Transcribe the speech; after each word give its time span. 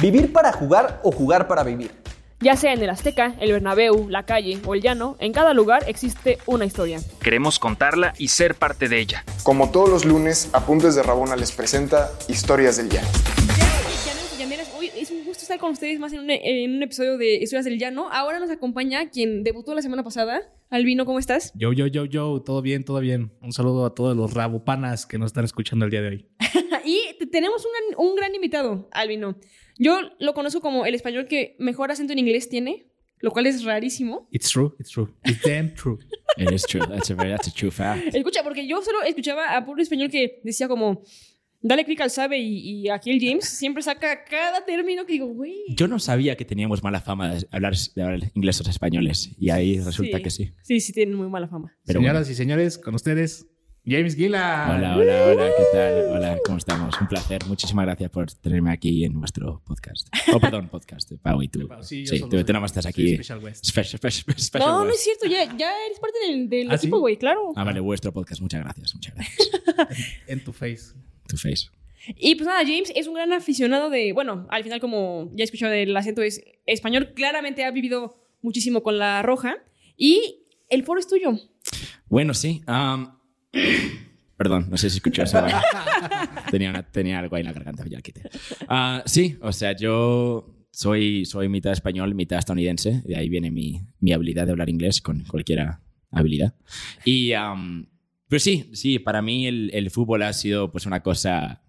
¿Vivir 0.00 0.32
para 0.32 0.52
jugar 0.52 1.00
o 1.02 1.10
jugar 1.10 1.48
para 1.48 1.64
vivir? 1.64 1.90
Ya 2.40 2.54
sea 2.54 2.72
en 2.72 2.80
el 2.80 2.88
Azteca, 2.90 3.34
el 3.40 3.50
Bernabéu, 3.50 4.08
la 4.08 4.24
calle 4.24 4.58
o 4.64 4.74
el 4.76 4.80
llano, 4.80 5.16
en 5.18 5.32
cada 5.32 5.54
lugar 5.54 5.82
existe 5.88 6.38
una 6.46 6.64
historia. 6.64 7.00
Queremos 7.20 7.58
contarla 7.58 8.14
y 8.16 8.28
ser 8.28 8.54
parte 8.54 8.88
de 8.88 9.00
ella. 9.00 9.24
Como 9.42 9.72
todos 9.72 9.88
los 9.88 10.04
lunes, 10.04 10.50
Apuntes 10.52 10.94
de 10.94 11.02
Rabona 11.02 11.34
les 11.34 11.50
presenta 11.50 12.10
Historias 12.28 12.76
del 12.76 12.90
Llano. 12.90 13.08
Hoy 14.78 14.92
es 14.96 15.10
un 15.10 15.24
gusto 15.24 15.42
estar 15.42 15.58
con 15.58 15.72
ustedes 15.72 15.98
más 15.98 16.12
en 16.12 16.20
un, 16.20 16.30
en 16.30 16.76
un 16.76 16.82
episodio 16.84 17.18
de 17.18 17.34
Historias 17.34 17.64
del 17.64 17.78
Llano. 17.80 18.08
Ahora 18.12 18.38
nos 18.38 18.50
acompaña 18.50 19.10
quien 19.10 19.42
debutó 19.42 19.74
la 19.74 19.82
semana 19.82 20.04
pasada. 20.04 20.40
Albino, 20.70 21.04
¿cómo 21.04 21.18
estás? 21.18 21.50
Yo, 21.56 21.72
yo, 21.72 21.88
yo, 21.88 22.04
yo, 22.04 22.40
todo 22.46 22.62
bien, 22.62 22.84
todo 22.84 23.00
bien. 23.00 23.32
Un 23.42 23.52
saludo 23.52 23.84
a 23.86 23.94
todos 23.96 24.16
los 24.16 24.32
rabopanas 24.34 25.06
que 25.06 25.18
nos 25.18 25.26
están 25.30 25.44
escuchando 25.44 25.84
el 25.86 25.90
día 25.90 26.02
de 26.02 26.08
hoy. 26.08 26.28
y 26.84 27.00
te- 27.18 27.26
tenemos 27.26 27.64
un, 27.66 27.72
gran- 27.72 28.06
un 28.08 28.14
gran 28.14 28.32
invitado, 28.36 28.88
Albino. 28.92 29.36
Yo 29.78 30.00
lo 30.18 30.34
conozco 30.34 30.60
como 30.60 30.86
el 30.86 30.94
español 30.94 31.26
que 31.26 31.56
mejor 31.58 31.90
acento 31.90 32.12
en 32.12 32.18
inglés 32.18 32.48
tiene, 32.48 32.86
lo 33.20 33.30
cual 33.30 33.46
es 33.46 33.64
rarísimo. 33.64 34.28
It's 34.32 34.50
true, 34.50 34.74
it's 34.78 34.90
true. 34.90 35.08
It's 35.24 35.42
damn 35.42 35.74
true. 35.74 35.98
It 36.36 36.52
is 36.52 36.62
true. 36.64 36.86
That's 36.86 37.10
a 37.10 37.14
very 37.14 37.30
that's 37.30 37.48
a 37.48 37.52
true 37.52 37.70
fact. 37.72 38.14
Escucha, 38.14 38.42
porque 38.44 38.66
yo 38.68 38.80
solo 38.82 39.02
escuchaba 39.02 39.56
a 39.56 39.64
puro 39.64 39.82
español 39.82 40.08
que 40.08 40.40
decía 40.44 40.68
como, 40.68 41.02
dale 41.60 41.84
clic 41.84 42.00
al 42.00 42.10
sabe 42.10 42.38
y, 42.38 42.82
y 42.84 42.88
aquí 42.90 43.10
el 43.10 43.18
James 43.20 43.44
siempre 43.44 43.82
saca 43.82 44.24
cada 44.24 44.64
término 44.64 45.04
que 45.04 45.14
digo, 45.14 45.26
güey. 45.26 45.64
Yo 45.70 45.88
no 45.88 45.98
sabía 45.98 46.36
que 46.36 46.44
teníamos 46.44 46.84
mala 46.84 47.00
fama 47.00 47.34
de 47.34 47.46
hablar, 47.50 47.74
de 47.96 48.02
hablar 48.02 48.30
inglés 48.34 48.58
los 48.60 48.68
españoles 48.68 49.30
y 49.36 49.50
ahí 49.50 49.80
resulta 49.80 50.18
Sí. 50.18 50.22
que 50.22 50.30
sí. 50.30 50.52
Sí, 50.62 50.80
sí, 50.80 50.92
tienen 50.92 51.16
muy 51.16 51.28
mala 51.28 51.48
fama. 51.48 51.76
Pero 51.84 51.98
Señoras 51.98 52.30
y 52.30 52.36
señores, 52.36 52.78
con 52.78 52.94
ustedes, 52.94 53.48
James 53.88 54.14
Gila. 54.16 54.74
Hola, 54.76 54.96
hola, 54.98 55.24
hola, 55.28 55.50
¿qué 55.56 55.64
tal? 55.72 55.94
Hola, 56.10 56.38
¿cómo 56.44 56.58
estamos? 56.58 56.94
Un 57.00 57.08
placer. 57.08 57.46
Muchísimas 57.46 57.86
gracias 57.86 58.10
por 58.10 58.30
tenerme 58.30 58.70
aquí 58.70 59.02
en 59.02 59.18
vuestro 59.18 59.62
podcast. 59.64 60.08
Oh, 60.30 60.38
perdón, 60.38 60.68
podcast. 60.70 61.10
Pau 61.22 61.42
y 61.42 61.48
tú. 61.48 61.66
Sí, 61.80 62.04
yo 62.04 62.12
Sí, 62.12 62.20
tú, 62.20 62.28
tú 62.28 62.36
nada 62.52 62.60
más 62.60 62.72
estás 62.72 62.84
aquí. 62.84 63.14
Special 63.14 63.40
Guest. 63.40 63.64
Special, 63.64 63.98
special, 63.98 64.38
special 64.38 64.68
No, 64.70 64.84
no 64.84 64.90
es 64.90 65.02
cierto, 65.02 65.26
ya, 65.26 65.44
ya 65.56 65.72
eres 65.86 65.98
parte 66.00 66.18
del, 66.26 66.50
del 66.50 66.70
¿Ah, 66.70 66.74
equipo, 66.74 66.98
güey, 66.98 67.16
claro. 67.16 67.52
Ah, 67.56 67.64
vale, 67.64 67.80
vuestro 67.80 68.12
podcast. 68.12 68.42
Muchas 68.42 68.62
gracias, 68.62 68.94
muchas 68.94 69.14
gracias. 69.14 69.50
En 70.26 70.44
tu 70.44 70.52
face. 70.52 70.92
Tu 71.26 71.38
face. 71.38 71.68
Y 72.14 72.34
pues 72.34 72.46
nada, 72.46 72.60
James 72.64 72.92
es 72.94 73.06
un 73.06 73.14
gran 73.14 73.32
aficionado 73.32 73.88
de, 73.88 74.12
bueno, 74.12 74.46
al 74.50 74.64
final 74.64 74.80
como 74.80 75.30
ya 75.32 75.44
he 75.44 75.46
escuchado 75.46 75.72
el 75.72 75.96
acento 75.96 76.20
es 76.20 76.42
español, 76.66 77.14
claramente 77.14 77.64
ha 77.64 77.70
vivido 77.70 78.22
muchísimo 78.42 78.82
con 78.82 78.98
la 78.98 79.22
roja 79.22 79.56
y 79.96 80.42
el 80.68 80.84
foro 80.84 81.00
es 81.00 81.08
tuyo. 81.08 81.32
Bueno, 82.10 82.34
sí. 82.34 82.62
Perdón, 84.36 84.66
no 84.70 84.76
sé 84.76 84.90
si 84.90 84.96
escuchó 84.98 85.22
eso. 85.22 85.40
tenía, 86.50 86.70
una- 86.70 86.82
tenía 86.90 87.18
algo 87.18 87.36
ahí 87.36 87.40
en 87.40 87.46
la 87.46 87.52
garganta, 87.52 87.84
ya 87.88 88.00
quité. 88.00 88.22
Ah, 88.68 89.02
sí, 89.06 89.36
o 89.40 89.52
sea, 89.52 89.74
yo 89.76 90.54
soy, 90.70 91.24
soy 91.24 91.48
mitad 91.48 91.72
español, 91.72 92.14
mitad 92.14 92.38
estadounidense. 92.38 93.02
De 93.04 93.16
ahí 93.16 93.28
viene 93.28 93.50
mi, 93.50 93.80
mi 94.00 94.12
habilidad 94.12 94.46
de 94.46 94.52
hablar 94.52 94.68
inglés 94.68 95.00
con 95.02 95.24
cualquier 95.24 95.66
habilidad. 96.10 96.54
Y, 97.04 97.32
am, 97.32 97.88
pero 98.28 98.40
sí, 98.40 98.70
sí, 98.74 98.98
para 98.98 99.22
mí 99.22 99.46
el, 99.46 99.70
el 99.74 99.90
fútbol 99.90 100.22
ha 100.22 100.32
sido 100.32 100.70
pues 100.70 100.86
una 100.86 101.02
cosa, 101.02 101.62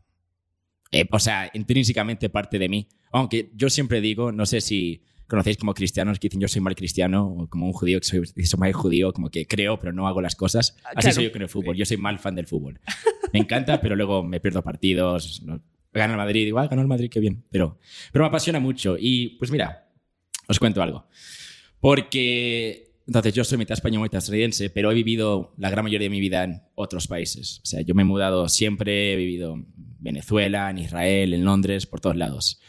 eh, 0.91 1.05
o 1.11 1.19
sea, 1.19 1.49
intrínsecamente 1.53 2.29
parte 2.29 2.59
de 2.59 2.69
mí. 2.69 2.87
Aunque 3.11 3.49
yo 3.55 3.69
siempre 3.69 4.01
digo, 4.01 4.31
no 4.31 4.45
sé 4.45 4.61
si 4.61 5.03
conocéis 5.29 5.55
como 5.57 5.73
cristianos 5.73 6.19
que 6.19 6.27
dicen 6.27 6.41
yo 6.41 6.47
soy 6.47 6.59
mal 6.61 6.75
cristiano 6.75 7.25
o 7.27 7.47
como 7.47 7.65
un 7.67 7.73
judío 7.73 7.99
que 7.99 8.05
soy, 8.05 8.25
soy 8.45 8.59
mal 8.59 8.73
judío, 8.73 9.13
como 9.13 9.29
que 9.29 9.45
creo 9.47 9.79
pero 9.79 9.93
no 9.93 10.07
hago 10.07 10.19
las 10.21 10.35
cosas. 10.35 10.75
Así 10.83 10.95
claro. 11.01 11.15
soy 11.15 11.23
yo 11.25 11.31
con 11.31 11.41
el 11.41 11.49
fútbol. 11.49 11.75
Yo 11.77 11.85
soy 11.85 11.97
mal 11.97 12.19
fan 12.19 12.35
del 12.35 12.47
fútbol. 12.47 12.81
Me 13.31 13.39
encanta, 13.39 13.79
pero 13.79 13.95
luego 13.95 14.23
me 14.23 14.39
pierdo 14.41 14.61
partidos. 14.63 15.41
no- 15.43 15.61
Gana 15.93 16.13
el 16.13 16.17
Madrid, 16.17 16.45
igual 16.45 16.67
ganó 16.67 16.81
el 16.83 16.87
Madrid, 16.87 17.09
qué 17.09 17.19
bien. 17.19 17.43
Pero, 17.49 17.79
pero 18.11 18.23
me 18.25 18.29
apasiona 18.29 18.59
mucho. 18.59 18.95
Y 18.99 19.37
pues 19.39 19.49
mira, 19.51 19.87
os 20.47 20.59
cuento 20.59 20.81
algo. 20.83 21.07
Porque 21.79 22.91
entonces 23.07 23.33
yo 23.33 23.43
soy 23.43 23.57
mitad 23.57 23.73
español, 23.73 24.03
mitad 24.03 24.19
estadounidense, 24.19 24.69
pero 24.69 24.91
he 24.91 24.93
vivido 24.93 25.53
la 25.57 25.69
gran 25.69 25.83
mayoría 25.83 26.05
de 26.05 26.09
mi 26.11 26.19
vida 26.19 26.43
en 26.43 26.61
otros 26.75 27.07
países. 27.07 27.59
O 27.63 27.65
sea, 27.65 27.81
yo 27.81 27.95
me 27.95 28.03
he 28.03 28.05
mudado 28.05 28.47
siempre, 28.49 29.13
he 29.13 29.15
vivido 29.15 29.55
en 29.55 29.65
Venezuela, 29.99 30.69
en 30.69 30.77
Israel, 30.79 31.33
en 31.33 31.43
Londres, 31.43 31.85
por 31.87 32.01
todos 32.01 32.15
lados. 32.15 32.61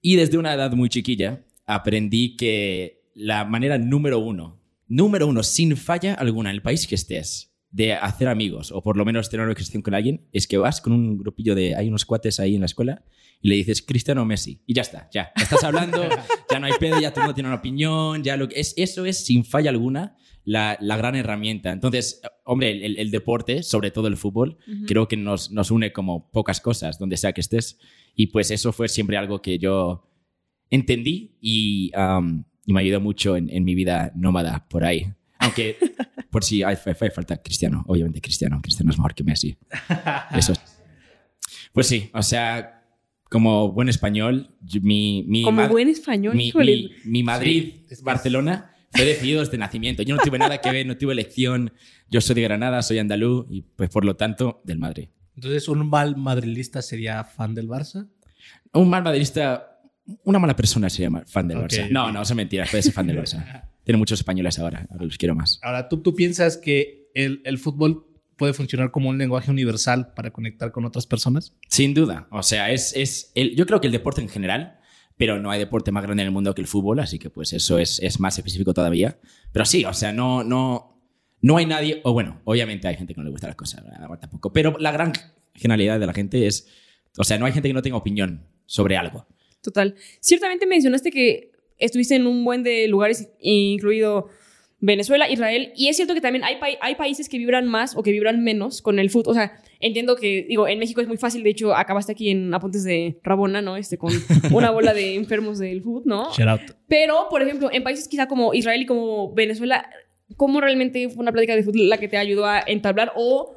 Y 0.00 0.16
desde 0.16 0.38
una 0.38 0.54
edad 0.54 0.72
muy 0.72 0.88
chiquilla 0.88 1.44
aprendí 1.66 2.36
que 2.36 3.10
la 3.14 3.44
manera 3.44 3.78
número 3.78 4.18
uno, 4.18 4.62
número 4.86 5.26
uno, 5.26 5.42
sin 5.42 5.76
falla 5.76 6.14
alguna, 6.14 6.50
en 6.50 6.56
el 6.56 6.62
país 6.62 6.86
que 6.86 6.94
estés, 6.94 7.52
de 7.70 7.92
hacer 7.92 8.28
amigos 8.28 8.72
o 8.72 8.82
por 8.82 8.96
lo 8.96 9.04
menos 9.04 9.28
tener 9.28 9.44
una 9.44 9.52
conversación 9.52 9.82
con 9.82 9.94
alguien, 9.94 10.28
es 10.32 10.46
que 10.46 10.56
vas 10.56 10.80
con 10.80 10.92
un 10.92 11.18
grupillo 11.18 11.54
de, 11.54 11.74
hay 11.74 11.88
unos 11.88 12.04
cuates 12.04 12.40
ahí 12.40 12.54
en 12.54 12.60
la 12.60 12.66
escuela 12.66 13.04
y 13.42 13.48
le 13.48 13.56
dices 13.56 13.82
Cristiano 13.82 14.24
Messi 14.24 14.62
y 14.66 14.74
ya 14.74 14.82
está, 14.82 15.08
ya, 15.12 15.32
estás 15.36 15.62
hablando, 15.64 16.02
ya 16.50 16.58
no 16.58 16.66
hay 16.66 16.72
pedo, 16.80 17.00
ya 17.00 17.10
todo 17.10 17.22
el 17.22 17.26
mundo 17.26 17.34
tiene 17.34 17.48
una 17.48 17.58
opinión, 17.58 18.22
ya 18.22 18.36
lo 18.36 18.48
que 18.48 18.60
es, 18.60 18.72
eso 18.76 19.04
es 19.04 19.24
sin 19.24 19.44
falla 19.44 19.70
alguna 19.70 20.16
la, 20.46 20.78
la 20.80 20.96
gran 20.96 21.16
herramienta. 21.16 21.72
Entonces, 21.72 22.22
hombre, 22.44 22.86
el, 22.86 23.10
deporte, 23.10 23.62
sobre 23.62 23.90
todo 23.90 24.06
el 24.06 24.16
fútbol, 24.16 24.56
creo 24.86 25.08
que 25.08 25.16
nos, 25.16 25.50
nos 25.50 25.70
une 25.70 25.92
como 25.92 26.30
pocas 26.30 26.60
cosas, 26.60 26.98
donde 26.98 27.16
sea 27.16 27.32
que 27.32 27.40
estés. 27.40 27.78
Y 28.14 28.28
pues 28.28 28.50
eso 28.52 28.72
fue 28.72 28.88
siempre 28.88 29.16
algo 29.16 29.42
que 29.42 29.58
yo 29.58 30.05
entendí 30.70 31.36
y, 31.40 31.90
um, 31.96 32.44
y 32.64 32.72
me 32.72 32.80
ayudó 32.80 33.00
mucho 33.00 33.36
en, 33.36 33.48
en 33.50 33.64
mi 33.64 33.74
vida 33.74 34.12
nómada 34.14 34.66
por 34.68 34.84
ahí. 34.84 35.12
Aunque, 35.38 35.76
por 36.30 36.44
si 36.44 36.62
hay, 36.62 36.76
hay- 36.84 36.94
hay 37.00 37.10
falta 37.10 37.36
Cristiano, 37.42 37.84
obviamente 37.86 38.20
Cristiano, 38.20 38.60
Cristiano 38.62 38.90
es 38.90 38.98
mejor 38.98 39.14
que 39.14 39.24
Messi. 39.24 39.56
Eso. 40.36 40.52
Pues 41.72 41.86
sí, 41.86 42.10
o 42.14 42.22
sea, 42.22 42.82
como 43.30 43.72
buen 43.72 43.88
español, 43.88 44.54
mi, 44.82 45.24
mi 45.28 45.42
Como 45.42 45.68
buen 45.68 45.88
español, 45.88 46.34
mi, 46.34 46.52
mi- 46.54 46.90
mi 47.04 47.22
Madrid, 47.22 47.62
Sí, 47.74 47.86
es 47.90 48.02
Barcelona, 48.02 48.72
fue 48.92 49.04
decidido 49.04 49.40
desde 49.40 49.58
nacimiento. 49.58 50.02
Yo 50.02 50.16
no 50.16 50.22
tuve 50.22 50.38
nada 50.38 50.58
que 50.60 50.70
ver, 50.72 50.86
no 50.86 50.96
tuve 50.96 51.12
elección. 51.12 51.72
Yo 52.08 52.20
soy 52.20 52.34
de 52.36 52.42
Granada, 52.42 52.82
soy 52.82 52.98
andaluz 52.98 53.46
y 53.50 53.62
pues 53.62 53.90
por 53.90 54.04
lo 54.04 54.16
tanto 54.16 54.62
del 54.64 54.78
Madrid. 54.78 55.08
Entonces, 55.34 55.68
un 55.68 55.86
mal 55.90 56.16
madrilista 56.16 56.80
sería 56.80 57.22
fan 57.24 57.54
del 57.54 57.68
Barça. 57.68 58.08
Un 58.72 58.88
mal 58.88 59.02
madridista, 59.02 59.75
una 60.24 60.38
mala 60.38 60.54
persona 60.56 60.88
sería 60.90 61.10
ma- 61.10 61.24
fan 61.26 61.48
del 61.48 61.58
Ok, 61.58 61.64
Barça. 61.64 61.84
ok. 61.86 61.90
No, 61.90 62.12
no, 62.12 62.22
es 62.22 62.34
mentira, 62.34 62.66
puede 62.70 62.82
ser 62.82 62.92
fan 62.92 63.06
del 63.06 63.18
Barça. 63.18 63.68
Tiene 63.84 63.98
muchos 63.98 64.18
españoles 64.20 64.58
ahora, 64.58 64.86
ahora 64.90 65.04
los 65.04 65.16
quiero 65.18 65.34
más. 65.34 65.60
Ahora, 65.62 65.88
¿tú, 65.88 65.98
tú 66.02 66.14
piensas 66.14 66.56
que 66.56 67.08
el, 67.14 67.40
el 67.44 67.58
fútbol 67.58 68.04
puede 68.36 68.52
funcionar 68.52 68.90
como 68.90 69.08
un 69.08 69.16
lenguaje 69.18 69.50
universal 69.50 70.12
para 70.14 70.30
conectar 70.32 70.72
con 70.72 70.84
otras 70.84 71.06
personas? 71.06 71.54
Sin 71.68 71.94
duda, 71.94 72.26
o 72.30 72.42
sea, 72.42 72.70
es, 72.70 72.94
es 72.96 73.30
el, 73.34 73.54
yo 73.56 73.64
creo 73.66 73.80
que 73.80 73.86
el 73.86 73.92
deporte 73.92 74.20
en 74.20 74.28
general, 74.28 74.78
pero 75.16 75.38
no 75.40 75.50
hay 75.50 75.58
deporte 75.58 75.92
más 75.92 76.02
grande 76.02 76.22
en 76.22 76.26
el 76.28 76.32
mundo 76.32 76.54
que 76.54 76.60
el 76.60 76.66
fútbol, 76.66 76.98
así 77.00 77.18
que 77.18 77.30
pues 77.30 77.52
eso 77.52 77.78
es, 77.78 77.98
es 78.00 78.20
más 78.20 78.36
específico 78.38 78.74
todavía. 78.74 79.18
Pero 79.52 79.64
sí, 79.64 79.84
o 79.84 79.94
sea, 79.94 80.12
no, 80.12 80.44
no, 80.44 81.00
no 81.40 81.56
hay 81.56 81.64
nadie, 81.66 82.00
o 82.04 82.12
bueno, 82.12 82.40
obviamente 82.44 82.88
hay 82.88 82.96
gente 82.96 83.14
que 83.14 83.20
no 83.20 83.24
le 83.24 83.30
gusta 83.30 83.46
las 83.46 83.56
cosas, 83.56 83.82
¿verdad? 83.84 84.06
tampoco, 84.20 84.52
pero 84.52 84.76
la 84.78 84.90
gran 84.92 85.12
generalidad 85.54 85.98
de 85.98 86.06
la 86.06 86.12
gente 86.12 86.46
es, 86.46 86.68
o 87.16 87.24
sea, 87.24 87.38
no 87.38 87.46
hay 87.46 87.52
gente 87.52 87.68
que 87.68 87.72
no 87.74 87.82
tenga 87.82 87.96
opinión 87.96 88.46
sobre 88.66 88.96
algo. 88.98 89.26
Total. 89.66 89.96
Ciertamente 90.20 90.64
mencionaste 90.64 91.10
que 91.10 91.50
estuviste 91.76 92.14
en 92.14 92.28
un 92.28 92.44
buen 92.44 92.62
de 92.62 92.86
lugares, 92.86 93.28
incluido 93.40 94.28
Venezuela, 94.78 95.28
Israel, 95.28 95.72
y 95.74 95.88
es 95.88 95.96
cierto 95.96 96.14
que 96.14 96.20
también 96.20 96.44
hay, 96.44 96.94
países 96.94 97.28
que 97.28 97.36
vibran 97.36 97.66
más 97.66 97.96
o 97.96 98.04
que 98.04 98.12
vibran 98.12 98.44
menos 98.44 98.80
con 98.80 99.00
el 99.00 99.10
fútbol. 99.10 99.32
O 99.32 99.34
sea, 99.34 99.60
entiendo 99.80 100.14
que, 100.14 100.46
digo, 100.48 100.68
en 100.68 100.78
México 100.78 101.00
es 101.00 101.08
muy 101.08 101.16
fácil, 101.16 101.42
de 101.42 101.50
hecho, 101.50 101.74
acabaste 101.74 102.12
aquí 102.12 102.30
en 102.30 102.54
Apuntes 102.54 102.84
de 102.84 103.18
Rabona, 103.24 103.60
¿no? 103.60 103.76
Este, 103.76 103.98
con 103.98 104.12
una 104.52 104.70
bola 104.70 104.94
de 104.94 105.14
enfermos 105.16 105.58
del 105.58 105.82
fútbol, 105.82 106.04
¿no? 106.06 106.32
Shout 106.32 106.48
out. 106.48 106.60
Pero, 106.86 107.26
por 107.28 107.42
ejemplo, 107.42 107.68
en 107.72 107.82
países 107.82 108.06
quizá 108.06 108.28
como 108.28 108.54
Israel 108.54 108.82
y 108.82 108.86
como 108.86 109.34
Venezuela, 109.34 109.90
¿cómo 110.36 110.60
realmente 110.60 111.08
fue 111.08 111.22
una 111.22 111.32
plática 111.32 111.56
de 111.56 111.64
fútbol 111.64 111.88
la 111.88 111.98
que 111.98 112.06
te 112.06 112.18
ayudó 112.18 112.46
a 112.46 112.62
entablar? 112.64 113.10
¿O 113.16 113.56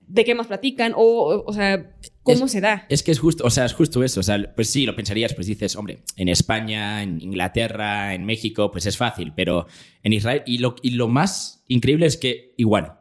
de 0.00 0.22
qué 0.22 0.34
más 0.34 0.48
platican? 0.48 0.92
¿O, 0.94 1.42
o 1.46 1.52
sea, 1.54 1.96
cómo 2.26 2.44
Es- 2.44 2.52
se 2.52 2.60
da? 2.60 2.84
Es 2.90 3.02
que 3.02 3.12
es 3.12 3.18
justo, 3.18 3.44
o 3.46 3.50
sea, 3.50 3.64
es 3.64 3.72
justo 3.72 4.04
eso. 4.04 4.20
O 4.20 4.22
sea, 4.22 4.52
pues 4.54 4.68
sí, 4.68 4.84
lo 4.84 4.94
pensarías, 4.94 5.32
pues 5.32 5.46
dices, 5.46 5.76
hombre, 5.76 6.00
en 6.16 6.28
España, 6.28 7.02
en 7.02 7.22
Inglaterra, 7.22 8.14
en 8.14 8.26
México, 8.26 8.70
pues 8.70 8.84
es 8.84 8.96
fácil, 8.98 9.32
pero 9.34 9.66
en 10.02 10.12
Israel, 10.12 10.42
y 10.44 10.58
lo, 10.58 10.76
y 10.82 10.90
lo 10.90 11.08
más 11.08 11.64
increíble 11.68 12.04
es 12.06 12.16
que 12.18 12.52
igual. 12.58 12.95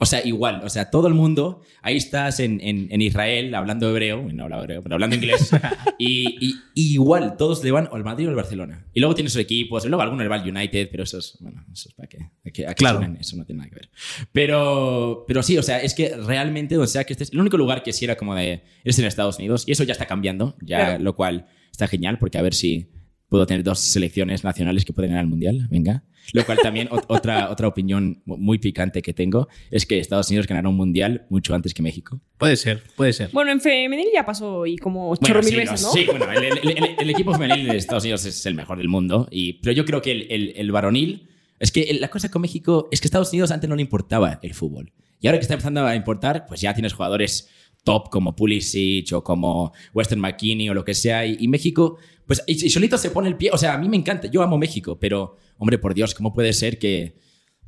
O 0.00 0.06
sea, 0.06 0.24
igual. 0.24 0.60
O 0.64 0.68
sea, 0.70 0.90
todo 0.90 1.08
el 1.08 1.14
mundo, 1.14 1.60
ahí 1.82 1.96
estás 1.96 2.38
en, 2.38 2.60
en- 2.60 2.86
en 2.92 3.02
Israel 3.02 3.52
hablando 3.56 3.90
hebreo, 3.90 4.22
no 4.32 4.44
hablo 4.44 4.60
hebreo, 4.62 4.80
pero 4.82 4.94
hablando 4.94 5.16
inglés, 5.16 5.50
y, 5.98 6.36
y- 6.40 6.54
y 6.74 6.92
igual 6.94 7.36
todos 7.36 7.64
le 7.64 7.72
van 7.72 7.88
o 7.90 7.96
al 7.96 8.04
Madrid 8.04 8.26
o 8.26 8.30
al 8.30 8.36
Barcelona. 8.36 8.86
Y 8.94 9.00
luego 9.00 9.16
tienes 9.16 9.32
sus 9.32 9.42
equipos, 9.42 9.84
y 9.84 9.88
luego 9.88 10.02
alguno 10.02 10.22
le 10.22 10.28
va 10.28 10.36
al 10.36 10.48
United, 10.48 10.88
pero 10.90 11.02
eso 11.02 11.18
es, 11.18 11.36
bueno, 11.40 11.64
eso 11.72 11.88
es 11.88 11.94
para 11.96 12.08
que, 12.08 12.18
a 12.18 12.50
que, 12.52 12.64
a 12.66 12.68
que 12.68 12.74
Claro. 12.76 12.98
suenen, 12.98 13.16
eso 13.20 13.36
no 13.36 13.44
tiene 13.44 13.58
nada 13.58 13.70
que 13.70 13.74
ver. 13.74 13.90
Pero, 14.32 15.24
pero 15.26 15.42
sí, 15.42 15.58
o 15.58 15.62
sea, 15.64 15.80
es 15.82 15.94
que 15.94 16.16
realmente, 16.16 16.78
o 16.78 16.86
sea, 16.86 17.02
que 17.04 17.12
este 17.12 17.24
es 17.24 17.32
el 17.32 17.40
único 17.40 17.56
lugar 17.56 17.82
que 17.82 17.92
sí 17.92 18.04
era 18.04 18.16
como 18.16 18.36
de, 18.36 18.62
es 18.84 18.98
en 19.00 19.04
Estados 19.04 19.38
Unidos, 19.38 19.64
y 19.66 19.72
eso 19.72 19.82
ya 19.82 19.92
está 19.92 20.06
cambiando, 20.06 20.56
ya, 20.62 20.78
Claro. 20.78 21.02
lo 21.02 21.16
cual 21.16 21.46
está 21.72 21.88
genial, 21.88 22.18
porque 22.18 22.38
a 22.38 22.42
ver 22.42 22.54
si 22.54 22.88
puedo 23.28 23.46
tener 23.46 23.62
dos 23.62 23.78
selecciones 23.78 24.44
nacionales 24.44 24.84
que 24.84 24.92
pueden 24.92 25.10
ganar 25.10 25.24
el 25.24 25.30
mundial. 25.30 25.66
Venga. 25.70 26.04
Lo 26.34 26.44
cual 26.44 26.58
también, 26.62 26.88
ot- 26.88 27.04
otra, 27.08 27.50
otra 27.50 27.68
opinión 27.68 28.22
muy 28.26 28.58
picante 28.58 29.00
que 29.02 29.14
tengo 29.14 29.48
es 29.70 29.86
que 29.86 29.98
Estados 29.98 30.28
Unidos 30.28 30.46
ganará 30.46 30.68
un 30.68 30.76
mundial 30.76 31.26
mucho 31.30 31.54
antes 31.54 31.72
que 31.72 31.82
México. 31.82 32.20
Puede 32.36 32.56
ser, 32.56 32.82
puede 32.96 33.12
ser. 33.12 33.30
Bueno, 33.32 33.50
en 33.52 33.60
femenil 33.60 34.08
ya 34.12 34.26
pasó 34.26 34.66
y 34.66 34.76
como 34.76 35.06
Bueno, 35.08 35.20
chorro 35.26 35.40
mil 35.40 35.50
sí, 35.50 35.56
veces, 35.56 35.82
no, 35.82 35.88
¿no? 35.88 35.94
Sí, 35.94 36.04
bueno, 36.06 36.30
el, 36.32 36.44
el- 36.44 36.58
el- 36.68 36.96
el 37.00 37.10
equipo 37.10 37.32
femenil 37.32 37.68
de 37.68 37.76
Estados 37.76 38.04
Unidos 38.04 38.24
es 38.26 38.44
el 38.46 38.54
mejor 38.54 38.78
del 38.78 38.88
mundo. 38.88 39.26
Y, 39.30 39.54
pero 39.54 39.72
yo 39.72 39.84
creo 39.84 40.02
que 40.02 40.12
el, 40.12 40.26
el- 40.30 40.52
el 40.56 40.72
varonil. 40.72 41.28
Es 41.60 41.72
que 41.72 41.92
la 42.00 42.08
cosa 42.08 42.30
con 42.30 42.42
México 42.42 42.88
es 42.92 43.00
que 43.00 43.08
Estados 43.08 43.30
Unidos 43.32 43.50
antes 43.50 43.68
no 43.68 43.74
le 43.74 43.82
importaba 43.82 44.38
el 44.42 44.54
fútbol. 44.54 44.92
Y 45.20 45.26
ahora 45.26 45.38
que 45.38 45.42
está 45.42 45.54
empezando 45.54 45.84
a 45.84 45.96
importar, 45.96 46.46
pues 46.46 46.60
ya 46.60 46.72
tienes 46.72 46.92
jugadores 46.92 47.48
top 47.88 48.10
como 48.10 48.34
Pulisic 48.36 49.12
o 49.12 49.22
como 49.22 49.72
Western 49.94 50.20
McKinney 50.20 50.68
o 50.68 50.74
lo 50.74 50.84
que 50.84 50.94
sea. 50.94 51.24
Y, 51.26 51.36
y 51.40 51.48
México, 51.48 51.96
pues 52.26 52.42
y, 52.46 52.66
y 52.66 52.70
solito 52.70 52.98
se 52.98 53.10
pone 53.10 53.28
el 53.28 53.36
pie. 53.36 53.50
O 53.52 53.58
sea, 53.58 53.74
a 53.74 53.78
mí 53.78 53.88
me 53.88 53.96
encanta. 53.96 54.28
Yo 54.28 54.42
amo 54.42 54.58
México, 54.58 54.98
pero, 54.98 55.36
hombre, 55.58 55.78
por 55.78 55.94
Dios, 55.94 56.14
¿cómo 56.14 56.32
puede 56.34 56.52
ser 56.52 56.78
que. 56.78 57.16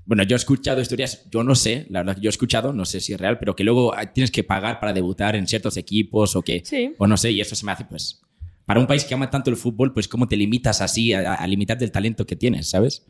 Bueno, 0.07 0.23
yo 0.25 0.35
he 0.35 0.39
escuchado 0.39 0.81
historias, 0.81 1.29
yo 1.31 1.45
no 1.45 1.55
sé, 1.55 1.87
la 1.91 2.01
verdad 2.01 2.17
que 2.17 2.23
yo 2.23 2.29
he 2.29 2.31
escuchado, 2.37 2.73
no 2.73 2.85
sé 2.85 3.01
si 3.01 3.13
es 3.13 3.21
real, 3.21 3.39
pero 3.39 3.55
que 3.55 3.63
luego 3.63 3.93
tienes 4.13 4.31
que 4.33 4.43
pagar 4.43 4.81
para 4.81 4.93
debutar 4.93 5.37
en 5.37 5.47
ciertos 5.47 5.77
equipos 5.77 6.35
o 6.35 6.43
que 6.43 6.63
Sí. 6.65 6.95
o 6.99 7.07
no 7.07 7.17
sé, 7.17 7.31
y 7.31 7.41
eso 7.41 7.55
se 7.55 7.65
me 7.65 7.71
hace, 7.73 7.85
pues, 7.85 8.21
para 8.67 8.81
un 8.81 8.87
país 8.89 9.05
que 9.05 9.15
ama 9.15 9.31
tanto 9.31 9.51
el 9.51 9.57
fútbol, 9.57 9.93
pues, 9.93 10.09
¿cómo 10.09 10.27
te 10.27 10.37
limitas 10.37 10.81
así 10.81 11.13
a, 11.13 11.35
a 11.35 11.47
limitarte 11.47 11.85
el 11.85 11.93
talento 11.93 12.27
que 12.27 12.35
tienes, 12.35 12.71
sabes? 12.71 13.07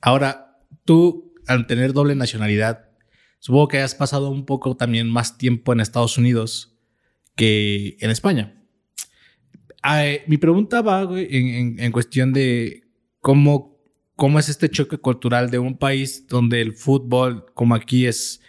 Ahora, 0.00 0.58
tú, 0.86 1.34
al 1.46 1.66
tener 1.66 1.92
doble 1.92 2.14
nacionalidad, 2.14 2.87
supongo 3.38 3.68
que 3.68 3.78
has 3.78 3.94
pasado 3.94 4.30
un 4.30 4.44
poco 4.44 4.76
también 4.76 5.08
más 5.08 5.38
tiempo 5.38 5.72
en 5.72 5.80
Estados 5.80 6.18
Unidos 6.18 6.74
que 7.36 7.96
en 8.00 8.10
España. 8.10 8.54
Ah, 9.82 10.06
eh, 10.06 10.24
mi 10.26 10.36
pregunta 10.38 10.82
va 10.82 11.04
güey, 11.04 11.26
en, 11.30 11.46
en- 11.48 11.80
en 11.80 11.92
cuestión 11.92 12.32
de 12.32 12.82
cómo, 13.20 13.78
cómo 14.16 14.38
es 14.38 14.48
este 14.48 14.68
choque 14.68 14.98
cultural 14.98 15.50
de 15.50 15.58
un 15.60 15.78
país 15.78 16.26
donde 16.26 16.60
el 16.60 16.72
fútbol, 16.72 17.46
como 17.54 17.74
aquí, 17.74 18.06
es 18.06 18.40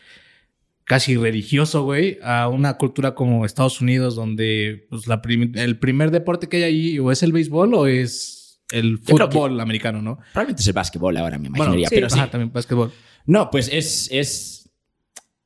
casi 0.85 1.15
religioso, 1.15 1.83
güey, 1.83 2.17
a 2.23 2.47
una 2.47 2.77
cultura 2.77 3.13
como 3.13 3.45
Estados 3.45 3.79
Unidos, 3.79 4.15
donde 4.15 4.87
pues, 4.89 5.05
la 5.05 5.21
prim- 5.21 5.51
el 5.55 5.77
primer 5.77 6.09
deporte 6.09 6.49
que 6.49 6.57
hay 6.57 6.63
ahí 6.63 6.99
o 6.99 7.11
es 7.11 7.21
el 7.21 7.31
béisbol 7.31 7.75
o 7.75 7.85
es 7.85 8.59
el 8.71 8.97
fútbol 8.97 9.59
americano, 9.59 10.01
¿no? 10.01 10.17
Probablemente 10.33 10.61
es 10.63 10.67
el 10.67 10.73
básquetbol 10.73 11.15
ahora, 11.17 11.37
me 11.37 11.49
Bueno, 11.49 11.57
imaginaría, 11.75 11.89
sí. 11.89 11.95
pero 11.95 12.09
sí. 12.09 12.19
También 12.31 12.51
básquetbol. 12.51 12.91
No, 13.27 13.51
pues 13.51 13.69
es, 13.71 14.09
es, 14.11 14.58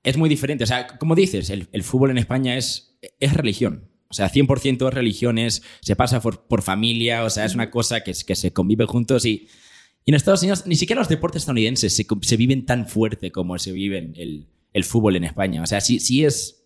es 0.04 0.18
muy 0.18 0.30
diferente. 0.30 0.64
O 0.64 0.68
sea, 0.68 0.88
como 0.88 1.16
dices, 1.16 1.50
el, 1.50 1.68
el 1.72 1.84
fútbol 1.84 2.12
en 2.12 2.18
España 2.18 2.58
es, 2.58 2.98
es 3.20 3.34
religión. 3.34 3.90
O 4.10 4.14
sea, 4.14 4.30
100% 4.30 4.88
es 4.88 4.94
religión, 4.94 5.38
es- 5.40 5.64
se 5.82 5.96
pasa 5.96 6.22
por, 6.22 6.46
por 6.48 6.62
familia, 6.62 7.24
o 7.24 7.30
sea, 7.30 7.46
es 7.46 7.56
una 7.56 7.72
cosa 7.72 8.02
que, 8.04 8.14
que 8.14 8.36
se 8.36 8.54
convive 8.54 8.86
juntos 8.86 9.26
y, 9.26 9.48
y 10.06 10.12
en 10.12 10.16
Estados 10.16 10.42
Unidos 10.44 10.66
ni 10.68 10.76
siquiera 10.76 11.02
los 11.02 11.10
deportes 11.10 11.42
estadounidenses 11.42 11.94
se, 11.96 12.06
se 12.22 12.38
viven 12.38 12.66
tan 12.66 12.88
fuerte 12.88 13.32
como 13.32 13.58
se 13.58 13.72
vive 13.72 13.98
el, 14.16 14.48
el 14.74 14.84
fútbol 14.84 15.16
en 15.16 15.24
España. 15.24 15.62
O 15.64 15.66
sea, 15.66 15.82
sí, 15.82 16.00
sí 16.00 16.26
es... 16.26 16.60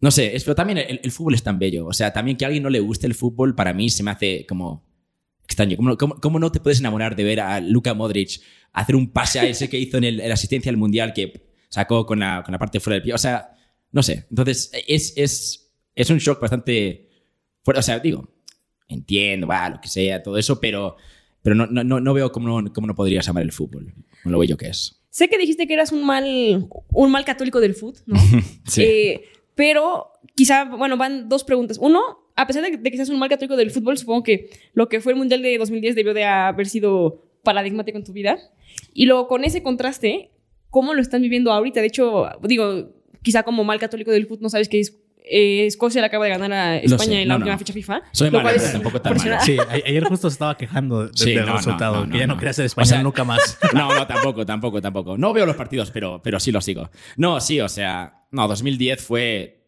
No 0.00 0.10
sé, 0.12 0.36
es, 0.36 0.44
pero 0.44 0.54
también 0.54 0.78
el, 0.78 1.00
el 1.02 1.10
fútbol 1.10 1.34
es 1.34 1.42
tan 1.42 1.58
bello. 1.58 1.86
O 1.86 1.92
sea, 1.92 2.12
también 2.12 2.36
que 2.36 2.44
a 2.44 2.48
alguien 2.48 2.62
no 2.62 2.70
le 2.70 2.80
guste 2.80 3.06
el 3.06 3.14
fútbol, 3.14 3.54
para 3.56 3.74
mí 3.74 3.90
se 3.90 4.02
me 4.04 4.10
hace 4.12 4.46
como 4.46 4.86
extraño. 5.44 5.76
¿Cómo, 5.76 5.96
cómo, 5.96 6.20
cómo 6.20 6.38
no 6.38 6.52
te 6.52 6.60
puedes 6.60 6.78
enamorar 6.80 7.16
de 7.16 7.24
ver 7.24 7.40
a 7.40 7.60
Luka 7.60 7.94
Modric 7.94 8.40
hacer 8.72 8.94
un 8.94 9.10
pase 9.12 9.40
a 9.40 9.46
ese 9.46 9.68
que 9.68 9.78
hizo 9.78 9.96
en, 9.98 10.04
el, 10.04 10.16
la 10.18 10.34
asistencia 10.34 10.70
al 10.70 10.76
Mundial 10.76 11.12
que 11.14 11.47
sacó 11.78 12.04
con 12.04 12.18
la, 12.18 12.42
con 12.44 12.52
la 12.52 12.58
parte 12.58 12.80
fuera 12.80 12.94
del 12.94 13.02
pie? 13.02 13.14
O 13.14 13.18
sea, 13.18 13.52
no 13.92 14.02
sé. 14.02 14.26
Entonces, 14.30 14.70
es, 14.86 15.12
es, 15.16 15.72
es 15.94 16.10
un 16.10 16.18
shock 16.18 16.40
bastante 16.40 17.08
fuerte. 17.62 17.78
O 17.78 17.82
sea, 17.82 17.98
digo, 17.98 18.28
entiendo, 18.88 19.46
va, 19.46 19.68
lo 19.68 19.80
que 19.80 19.88
sea, 19.88 20.22
todo 20.22 20.36
eso, 20.38 20.60
pero, 20.60 20.96
pero 21.42 21.54
no, 21.54 21.66
no, 21.66 21.84
no, 21.84 22.00
no 22.00 22.14
veo 22.14 22.32
cómo 22.32 22.60
no, 22.60 22.72
cómo 22.72 22.86
no 22.86 22.94
podrías 22.94 23.28
amar 23.28 23.42
el 23.42 23.52
fútbol, 23.52 23.94
con 24.22 24.32
lo 24.32 24.38
bello 24.38 24.56
que 24.56 24.68
es. 24.68 25.00
Sé 25.10 25.28
que 25.28 25.38
dijiste 25.38 25.66
que 25.66 25.74
eras 25.74 25.92
un 25.92 26.04
mal, 26.04 26.68
un 26.92 27.10
mal 27.10 27.24
católico 27.24 27.60
del 27.60 27.74
fútbol, 27.74 28.02
¿no? 28.06 28.18
Sí. 28.66 28.82
Eh, 28.82 29.24
pero 29.54 30.12
quizá, 30.34 30.64
bueno, 30.64 30.96
van 30.96 31.28
dos 31.28 31.44
preguntas. 31.44 31.78
Uno, 31.80 32.00
a 32.36 32.46
pesar 32.46 32.62
de 32.62 32.72
que, 32.72 32.76
de 32.76 32.90
que 32.90 32.96
seas 32.96 33.08
un 33.08 33.18
mal 33.18 33.28
católico 33.28 33.56
del 33.56 33.70
fútbol, 33.70 33.98
supongo 33.98 34.22
que 34.22 34.50
lo 34.72 34.88
que 34.88 35.00
fue 35.00 35.12
el 35.12 35.18
Mundial 35.18 35.42
de 35.42 35.58
2010 35.58 35.94
debió 35.94 36.14
de 36.14 36.24
haber 36.24 36.68
sido 36.68 37.24
paradigmático 37.42 37.98
en 37.98 38.04
tu 38.04 38.12
vida. 38.12 38.38
Y 38.94 39.06
luego, 39.06 39.26
con 39.26 39.44
ese 39.44 39.62
contraste, 39.62 40.30
¿cómo 40.70 40.94
lo 40.94 41.00
están 41.00 41.22
viviendo 41.22 41.52
ahorita? 41.52 41.80
De 41.80 41.86
hecho, 41.86 42.26
digo, 42.42 42.90
quizá 43.22 43.42
como 43.42 43.64
mal 43.64 43.78
católico 43.78 44.10
del 44.10 44.26
fútbol 44.26 44.42
no 44.42 44.48
sabes 44.50 44.68
que 44.68 44.80
es, 44.80 44.96
eh, 45.30 45.66
Escocia 45.66 46.00
le 46.00 46.06
acaba 46.06 46.24
de 46.24 46.30
ganar 46.30 46.52
a 46.52 46.76
España 46.78 47.04
sé, 47.04 47.22
en 47.22 47.28
la 47.28 47.34
no, 47.34 47.38
última 47.40 47.52
no. 47.54 47.58
fecha 47.58 47.72
FIFA. 47.74 48.02
Soy 48.12 48.30
lo 48.30 48.38
malo, 48.38 48.44
cual 48.44 48.54
pero 48.54 48.66
es 48.66 48.72
tampoco 48.72 49.02
tan 49.02 49.16
malo. 49.16 49.36
Sí, 49.42 49.58
ayer 49.84 50.04
justo 50.04 50.30
se 50.30 50.34
estaba 50.34 50.56
quejando 50.56 51.06
de- 51.08 51.10
Sí, 51.16 51.32
del 51.34 51.40
no, 51.40 51.46
no, 51.50 51.56
resultado, 51.58 52.06
no, 52.06 52.12
que 52.12 52.18
ya 52.18 52.26
no, 52.26 52.36
quería 52.38 52.52
ser 52.54 52.62
O 52.62 52.66
español 52.66 52.88
sea- 52.88 53.02
nunca 53.02 53.24
más. 53.24 53.58
No, 53.74 53.94
no, 53.94 54.06
tampoco, 54.06 54.46
tampoco, 54.46 54.80
tampoco. 54.80 55.18
No 55.18 55.32
veo 55.34 55.44
los 55.44 55.56
partidos, 55.56 55.90
pero, 55.90 56.22
pero 56.22 56.40
sí 56.40 56.50
los 56.52 56.64
sigo. 56.64 56.90
No, 57.16 57.40
sí, 57.40 57.60
o 57.60 57.68
sea, 57.68 58.24
no, 58.30 58.48
2010 58.48 59.02
fue. 59.02 59.66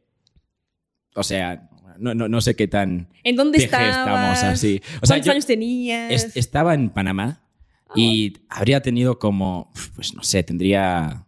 O 1.14 1.22
sea, 1.22 1.68
no, 1.98 2.14
no, 2.14 2.28
no 2.28 2.40
sé 2.40 2.56
qué 2.56 2.66
tan. 2.68 3.08
¿En 3.24 3.36
dónde 3.36 3.58
estabas? 3.58 3.88
estamos 3.98 4.42
así. 4.44 4.80
O 5.02 5.06
sea, 5.06 5.16
¿Cuántos 5.16 5.26
yo 5.26 5.32
años 5.32 5.46
tenías? 5.46 6.10
est- 6.12 6.36
estaba 6.38 6.72
en 6.72 6.88
Panamá 6.88 7.39
y 7.96 8.34
habría 8.48 8.80
tenido 8.82 9.18
como. 9.18 9.72
Pues 9.94 10.14
no 10.14 10.22
sé, 10.22 10.42
tendría. 10.42 11.26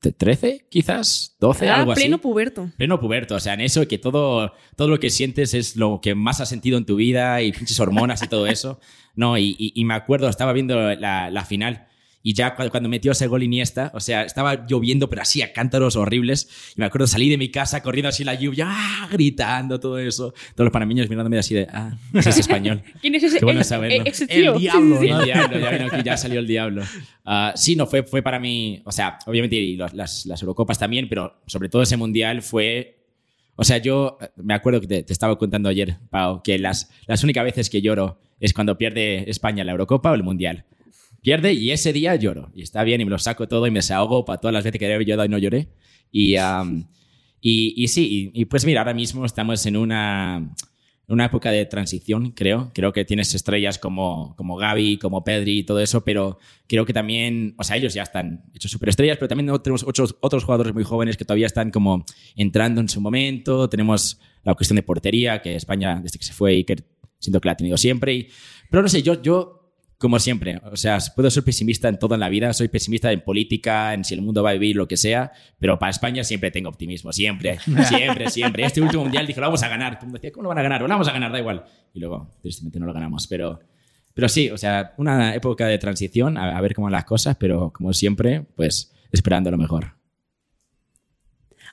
t- 0.00 0.12
¿13 0.16 0.66
quizás? 0.70 1.36
¿12? 1.40 1.68
Ah, 1.68 1.76
algo 1.80 1.92
así. 1.92 2.02
pleno 2.02 2.18
puberto. 2.18 2.70
Pleno 2.76 3.00
puberto, 3.00 3.34
o 3.36 3.40
sea, 3.40 3.54
en 3.54 3.60
eso 3.62 3.86
que 3.88 3.98
todo, 3.98 4.52
todo 4.76 4.88
lo 4.88 5.00
que 5.00 5.10
sientes 5.10 5.54
es 5.54 5.76
lo 5.76 6.00
que 6.00 6.14
más 6.14 6.40
has 6.40 6.48
sentido 6.48 6.78
en 6.78 6.84
tu 6.86 6.96
vida 6.96 7.42
y 7.42 7.52
pinches 7.52 7.80
hormonas 7.80 8.22
y 8.22 8.28
todo 8.28 8.46
eso. 8.46 8.80
No, 9.14 9.36
y, 9.38 9.56
y- 9.58 9.72
y 9.74 9.84
me 9.84 9.94
acuerdo, 9.94 10.28
estaba 10.28 10.52
viendo 10.52 10.94
la, 10.94 11.30
la 11.30 11.44
final 11.44 11.87
y 12.30 12.34
ya 12.34 12.54
cuando, 12.54 12.88
metió 12.88 13.12
ese 13.12 13.26
gol 13.26 13.42
Iniesta, 13.42 13.90
o 13.94 14.00
sea, 14.00 14.22
estaba 14.22 14.66
lloviendo, 14.66 15.08
pero 15.08 15.22
así 15.22 15.40
a 15.40 15.52
cántaros 15.52 15.96
horribles. 15.96 16.72
Y 16.76 16.80
me 16.80 16.86
acuerdo, 16.86 17.06
salí 17.06 17.30
de 17.30 17.38
mi 17.38 17.50
casa 17.50 17.82
corriendo 17.82 18.08
así 18.10 18.22
la 18.24 18.34
lluvia, 18.34 18.66
¡ah! 18.68 19.08
gritando 19.10 19.80
todo 19.80 19.98
eso. 19.98 20.32
Todos 20.54 20.66
los 20.66 20.70
panameños 20.72 21.08
mirándome 21.08 21.38
así 21.38 21.54
de, 21.54 21.66
ah, 21.72 21.96
ese 22.12 22.30
es 22.30 22.38
español. 22.38 22.82
¿Quién 23.00 23.14
es 23.14 23.22
ese? 23.22 23.38
Qué 23.38 23.44
bueno 23.46 23.60
Eh, 23.60 23.64
saberlo. 23.64 23.96
eh, 23.96 24.02
ese 24.04 24.24
El 24.24 24.28
tío. 24.42 24.54
Sí, 24.54 24.60
diablo, 24.60 24.98
sí, 25.00 25.06
sí. 25.06 25.10
¿no? 25.12 25.18
El 25.20 25.24
diablo, 25.24 25.58
ya 25.58 25.70
vino 25.70 25.86
aquí, 25.86 26.02
ya 26.04 26.16
salió 26.18 26.40
el 26.40 26.46
diablo. 26.46 26.82
Ah, 27.24 27.52
sí, 27.56 27.76
no, 27.76 27.86
fue, 27.86 28.02
fue 28.02 28.22
para 28.22 28.38
mí, 28.38 28.82
o 28.84 28.92
sea, 28.92 29.18
obviamente 29.26 29.56
y 29.56 29.76
los- 29.76 29.94
las, 29.94 30.26
las 30.26 30.42
Eurocopas 30.42 30.78
también, 30.78 31.08
pero 31.08 31.40
sobre 31.46 31.68
todo 31.68 31.80
ese 31.82 31.96
mundial 31.96 32.42
fue. 32.42 32.96
O 33.56 33.64
sea, 33.64 33.78
yo 33.78 34.18
eh, 34.20 34.28
me 34.36 34.52
acuerdo 34.54 34.80
que 34.82 34.86
te, 34.86 35.02
te 35.02 35.12
estaba 35.12 35.36
contando 35.38 35.68
ayer, 35.68 35.96
Pau, 36.10 36.42
que 36.42 36.58
las, 36.58 36.90
las 37.06 37.24
únicas 37.24 37.42
veces 37.44 37.70
que 37.70 37.80
lloro 37.80 38.20
es 38.38 38.52
cuando 38.52 38.76
pierde 38.78 39.28
España 39.30 39.64
la 39.64 39.72
Eurocopa 39.72 40.10
o 40.10 40.14
el 40.14 40.22
mundial. 40.22 40.64
Pierde 41.22 41.52
y 41.52 41.70
ese 41.70 41.92
día 41.92 42.14
lloro. 42.16 42.50
Y 42.54 42.62
está 42.62 42.84
bien, 42.84 43.00
y 43.00 43.04
me 43.04 43.10
lo 43.10 43.18
saco 43.18 43.48
todo 43.48 43.66
y 43.66 43.70
me 43.70 43.78
desahogo 43.78 44.24
para 44.24 44.40
todas 44.40 44.54
las 44.54 44.64
veces 44.64 44.78
que 44.78 44.92
había 44.92 45.06
llorado 45.06 45.26
y 45.26 45.28
no 45.28 45.38
lloré. 45.38 45.68
Y, 46.10 46.36
y, 47.40 47.74
y 47.76 47.88
sí, 47.88 48.32
y, 48.34 48.40
y 48.42 48.44
pues 48.46 48.64
mira, 48.64 48.80
ahora 48.80 48.94
mismo 48.94 49.24
estamos 49.24 49.64
en 49.66 49.76
una, 49.76 50.54
una 51.08 51.24
época 51.24 51.50
de 51.50 51.64
transición, 51.64 52.32
creo. 52.32 52.70
Creo 52.74 52.92
que 52.92 53.04
tienes 53.04 53.34
estrellas 53.34 53.78
como, 53.78 54.36
como 54.36 54.56
Gaby, 54.56 54.98
como 54.98 55.24
Pedri 55.24 55.60
y 55.60 55.62
todo 55.64 55.80
eso, 55.80 56.04
pero 56.04 56.38
creo 56.66 56.84
que 56.84 56.92
también, 56.92 57.54
o 57.58 57.64
sea, 57.64 57.76
ellos 57.76 57.94
ya 57.94 58.02
están 58.02 58.44
hechos 58.54 58.70
superestrellas, 58.70 59.16
pero 59.16 59.28
también 59.28 59.50
tenemos 59.62 59.84
otros, 59.84 60.16
otros 60.20 60.44
jugadores 60.44 60.74
muy 60.74 60.84
jóvenes 60.84 61.16
que 61.16 61.24
todavía 61.24 61.46
están 61.46 61.70
como 61.70 62.04
entrando 62.36 62.80
en 62.82 62.90
su 62.90 63.00
momento. 63.00 63.68
Tenemos 63.70 64.20
la 64.44 64.54
cuestión 64.54 64.76
de 64.76 64.82
portería, 64.82 65.40
que 65.40 65.56
España, 65.56 66.00
desde 66.02 66.18
que 66.18 66.24
se 66.26 66.34
fue, 66.34 66.52
Iker, 66.52 66.84
siento 67.18 67.40
que 67.40 67.48
la 67.48 67.52
ha 67.52 67.56
tenido 67.56 67.78
siempre. 67.78 68.14
Y, 68.14 68.28
pero 68.70 68.82
no 68.82 68.88
sé, 68.88 69.02
yo, 69.02 69.20
yo, 69.22 69.57
como 69.98 70.20
siempre, 70.20 70.60
o 70.70 70.76
sea, 70.76 70.98
puedo 71.16 71.28
ser 71.28 71.42
pesimista 71.42 71.88
en 71.88 71.98
todo 71.98 72.14
en 72.14 72.20
la 72.20 72.28
vida, 72.28 72.52
soy 72.52 72.68
pesimista 72.68 73.10
en 73.10 73.20
política, 73.20 73.94
en 73.94 74.04
si 74.04 74.14
el 74.14 74.22
mundo 74.22 74.44
va 74.44 74.50
a 74.50 74.52
vivir, 74.52 74.76
lo 74.76 74.86
que 74.86 74.96
sea, 74.96 75.32
pero 75.58 75.76
para 75.80 75.90
España 75.90 76.22
siempre 76.22 76.52
tengo 76.52 76.68
optimismo, 76.68 77.12
siempre, 77.12 77.58
siempre, 77.88 78.30
siempre. 78.30 78.64
Este 78.64 78.80
último 78.80 79.02
mundial 79.02 79.26
dije, 79.26 79.40
lo 79.40 79.48
vamos 79.48 79.62
a 79.64 79.68
ganar. 79.68 79.94
Todo 79.94 80.02
el 80.02 80.06
mundo 80.06 80.18
decía, 80.18 80.30
¿cómo 80.30 80.44
lo 80.44 80.48
van 80.50 80.58
a 80.58 80.62
ganar? 80.62 80.80
Lo 80.80 80.88
vamos 80.88 81.08
a 81.08 81.12
ganar, 81.12 81.32
da 81.32 81.40
igual. 81.40 81.64
Y 81.92 81.98
luego, 81.98 82.30
tristemente, 82.40 82.78
no 82.78 82.86
lo 82.86 82.92
ganamos, 82.92 83.26
pero... 83.26 83.60
Pero 84.14 84.28
sí, 84.28 84.50
o 84.50 84.58
sea, 84.58 84.94
una 84.96 85.34
época 85.34 85.66
de 85.66 85.78
transición, 85.78 86.38
a, 86.38 86.56
a 86.56 86.60
ver 86.60 86.74
cómo 86.74 86.86
van 86.86 86.92
las 86.92 87.04
cosas, 87.04 87.36
pero 87.36 87.72
como 87.72 87.92
siempre, 87.92 88.44
pues 88.56 88.92
esperando 89.12 89.50
lo 89.50 89.58
mejor. 89.58 89.94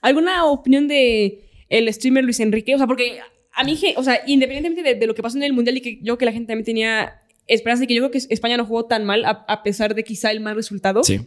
¿Alguna 0.02 0.46
opinión 0.46 0.88
de 0.88 1.44
el 1.70 1.92
streamer 1.92 2.24
Luis 2.24 2.40
Enrique? 2.40 2.76
O 2.76 2.78
sea, 2.78 2.86
porque 2.86 3.20
a 3.52 3.64
mí, 3.64 3.80
o 3.96 4.04
sea, 4.04 4.20
independientemente 4.28 4.88
de, 4.88 5.00
de 5.00 5.08
lo 5.08 5.16
que 5.16 5.24
pasó 5.24 5.38
en 5.38 5.44
el 5.44 5.54
Mundial 5.54 5.78
y 5.78 5.82
que 5.82 6.00
yo 6.04 6.20
que 6.20 6.26
la 6.26 6.32
gente 6.32 6.48
también 6.48 6.66
tenía 6.66 7.25
esperanza 7.48 7.82
de 7.82 7.88
que 7.88 7.96
yo 7.96 8.02
creo 8.02 8.12
que 8.12 8.34
España 8.34 8.58
no 8.58 8.66
jugó 8.66 8.86
tan 8.86 9.06
mal 9.06 9.26
a, 9.26 9.46
a 9.48 9.64
pesar 9.64 9.96
de 9.96 10.04
quizá 10.04 10.32
el 10.32 10.40
mal 10.40 10.56
resultado. 10.56 11.04
Sí. 11.04 11.22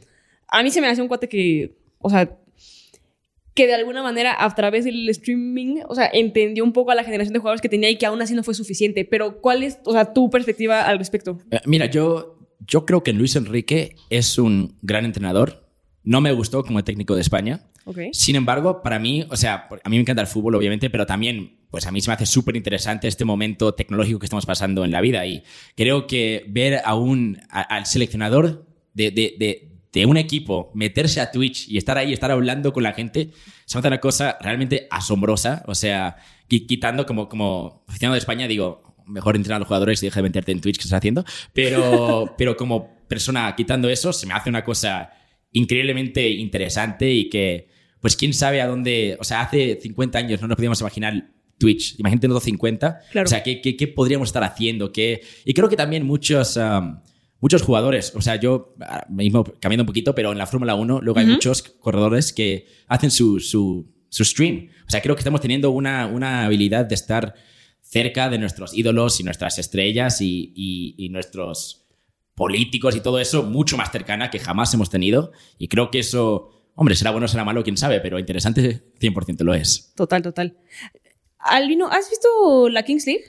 A 0.48 0.62
mí 0.62 0.70
se 0.70 0.80
me 0.80 0.88
hace 0.88 1.02
un 1.02 1.08
cuate 1.08 1.28
que, 1.28 1.76
o 1.98 2.10
sea, 2.10 2.38
que 3.58 3.66
de 3.66 3.74
alguna 3.74 4.04
manera 4.04 4.36
a 4.38 4.54
través 4.54 4.84
del 4.84 5.08
streaming, 5.08 5.80
o 5.88 5.94
sea, 5.96 6.08
entendió 6.12 6.62
un 6.62 6.72
poco 6.72 6.92
a 6.92 6.94
la 6.94 7.02
generación 7.02 7.32
de 7.32 7.40
jugadores 7.40 7.60
que 7.60 7.68
tenía 7.68 7.90
y 7.90 7.96
que 7.96 8.06
aún 8.06 8.22
así 8.22 8.32
no 8.32 8.44
fue 8.44 8.54
suficiente. 8.54 9.04
Pero 9.04 9.40
¿cuál 9.40 9.64
es, 9.64 9.80
o 9.84 9.92
sea, 9.92 10.12
tu 10.12 10.30
perspectiva 10.30 10.82
al 10.82 10.96
respecto? 10.98 11.40
Eh, 11.50 11.58
Mira, 11.66 11.86
yo, 11.86 12.38
yo 12.66 12.86
creo 12.86 13.02
que 13.02 13.12
Luis 13.12 13.34
Enrique 13.34 13.96
es 14.10 14.38
un 14.38 14.76
gran 14.82 15.04
entrenador. 15.04 15.66
No 16.04 16.20
me 16.20 16.30
gustó 16.30 16.62
como 16.62 16.84
técnico 16.84 17.16
de 17.16 17.20
España. 17.20 17.68
Ok. 17.84 17.98
Sin 18.12 18.36
embargo, 18.36 18.80
para 18.80 19.00
mí, 19.00 19.26
o 19.28 19.36
sea, 19.36 19.66
a 19.82 19.88
mí 19.88 19.96
me 19.96 20.02
encanta 20.02 20.22
el 20.22 20.28
fútbol, 20.28 20.54
obviamente, 20.54 20.88
pero 20.88 21.04
también 21.04 21.57
pues 21.70 21.86
a 21.86 21.90
mí 21.92 22.00
se 22.00 22.10
me 22.10 22.14
hace 22.14 22.26
súper 22.26 22.56
interesante 22.56 23.08
este 23.08 23.24
momento 23.24 23.74
tecnológico 23.74 24.18
que 24.18 24.26
estamos 24.26 24.46
pasando 24.46 24.84
en 24.84 24.90
la 24.90 25.00
vida 25.00 25.26
y 25.26 25.42
creo 25.76 26.06
que 26.06 26.44
ver 26.48 26.80
a 26.84 26.94
un, 26.94 27.40
a- 27.50 27.62
al 27.62 27.86
seleccionador 27.86 28.66
de, 28.94 29.10
de- 29.10 29.34
de- 29.38 29.64
de 29.92 30.04
un 30.06 30.16
equipo 30.18 30.70
meterse 30.74 31.20
a 31.20 31.30
Twitch 31.30 31.66
y 31.68 31.78
estar 31.78 31.96
ahí, 31.96 32.12
estar 32.12 32.30
hablando 32.30 32.72
con 32.74 32.82
la 32.82 32.92
gente, 32.92 33.30
se 33.64 33.76
me 33.76 33.80
hace 33.80 33.88
una 33.88 34.00
cosa 34.00 34.36
realmente 34.40 34.86
asombrosa. 34.90 35.62
O 35.66 35.74
sea, 35.74 36.16
qui- 36.48 36.66
quitando 36.66 37.06
como, 37.06 37.28
como 37.28 37.84
aficionado 37.88 38.12
de 38.14 38.18
España, 38.18 38.46
digo, 38.46 38.82
mejor 39.06 39.34
entrenar 39.36 39.56
a 39.56 39.58
los 39.60 39.68
jugadores 39.68 40.02
y 40.02 40.06
deja 40.06 40.16
de 40.20 40.24
meterte 40.24 40.52
en 40.52 40.60
Twitch 40.60 40.76
que 40.76 40.82
estás 40.84 40.98
haciendo, 40.98 41.24
pero, 41.54 42.34
pero 42.38 42.56
como 42.56 42.98
persona 43.08 43.54
quitando 43.56 43.88
eso, 43.88 44.12
se 44.12 44.26
me 44.26 44.34
hace 44.34 44.50
una 44.50 44.62
cosa 44.62 45.10
increíblemente 45.52 46.28
interesante 46.28 47.10
y 47.10 47.30
que, 47.30 47.68
pues 48.00 48.14
quién 48.16 48.34
sabe 48.34 48.60
a 48.60 48.66
dónde, 48.66 49.16
o 49.18 49.24
sea, 49.24 49.40
hace 49.40 49.78
50 49.80 50.18
años 50.18 50.40
no 50.42 50.48
nos 50.48 50.56
podíamos 50.56 50.80
imaginar 50.82 51.30
Twitch, 51.58 51.98
imagínate 51.98 52.26
en 52.26 52.32
los 52.34 52.42
50, 52.44 53.00
Claro. 53.12 53.26
o 53.26 53.28
sea, 53.28 53.42
¿qué, 53.42 53.60
qué, 53.60 53.76
qué 53.76 53.88
podríamos 53.88 54.28
estar 54.28 54.44
haciendo? 54.44 54.92
¿Qué? 54.92 55.22
Y 55.44 55.54
creo 55.54 55.68
que 55.68 55.76
también 55.76 56.06
muchos, 56.06 56.56
um, 56.56 57.00
muchos 57.40 57.62
jugadores, 57.62 58.12
o 58.14 58.20
sea, 58.20 58.36
yo 58.36 58.74
mismo 59.08 59.44
cambiando 59.60 59.82
un 59.82 59.86
poquito, 59.86 60.14
pero 60.14 60.32
en 60.32 60.38
la 60.38 60.46
Fórmula 60.46 60.74
1 60.74 61.00
luego 61.02 61.18
hay 61.20 61.26
muchos 61.26 61.62
corredores 61.62 62.32
que 62.32 62.66
hacen 62.86 63.10
su, 63.10 63.40
su, 63.40 63.92
su 64.08 64.24
stream. 64.24 64.68
O 64.86 64.90
sea, 64.90 65.02
creo 65.02 65.14
que 65.16 65.20
estamos 65.20 65.40
teniendo 65.40 65.70
una, 65.70 66.06
una 66.06 66.44
habilidad 66.46 66.84
de 66.86 66.94
estar 66.94 67.34
cerca 67.82 68.28
de 68.28 68.38
nuestros 68.38 68.72
ídolos 68.76 69.18
y 69.20 69.24
nuestras 69.24 69.58
estrellas 69.58 70.20
y, 70.20 70.52
y- 70.54 70.94
y 70.98 71.08
nuestros 71.08 71.86
políticos 72.34 72.94
y 72.94 73.00
todo 73.00 73.18
eso 73.18 73.42
mucho 73.42 73.76
más 73.76 73.90
cercana 73.90 74.30
que 74.30 74.38
jamás 74.38 74.72
hemos 74.74 74.90
tenido. 74.90 75.32
Y 75.58 75.68
creo 75.68 75.90
que 75.90 75.98
eso, 76.00 76.50
hombre, 76.74 76.94
será 76.94 77.10
bueno 77.10 77.24
o 77.24 77.28
será 77.28 77.44
malo, 77.44 77.64
quién 77.64 77.76
sabe, 77.76 78.00
pero 78.00 78.18
interesante 78.18 78.92
100% 79.00 79.40
lo 79.42 79.54
es. 79.54 79.92
Total, 79.96 80.22
total. 80.22 80.56
Albino, 81.38 81.86
¿has 81.88 82.08
visto 82.10 82.68
la 82.68 82.82
Kings 82.82 83.06
League? 83.06 83.24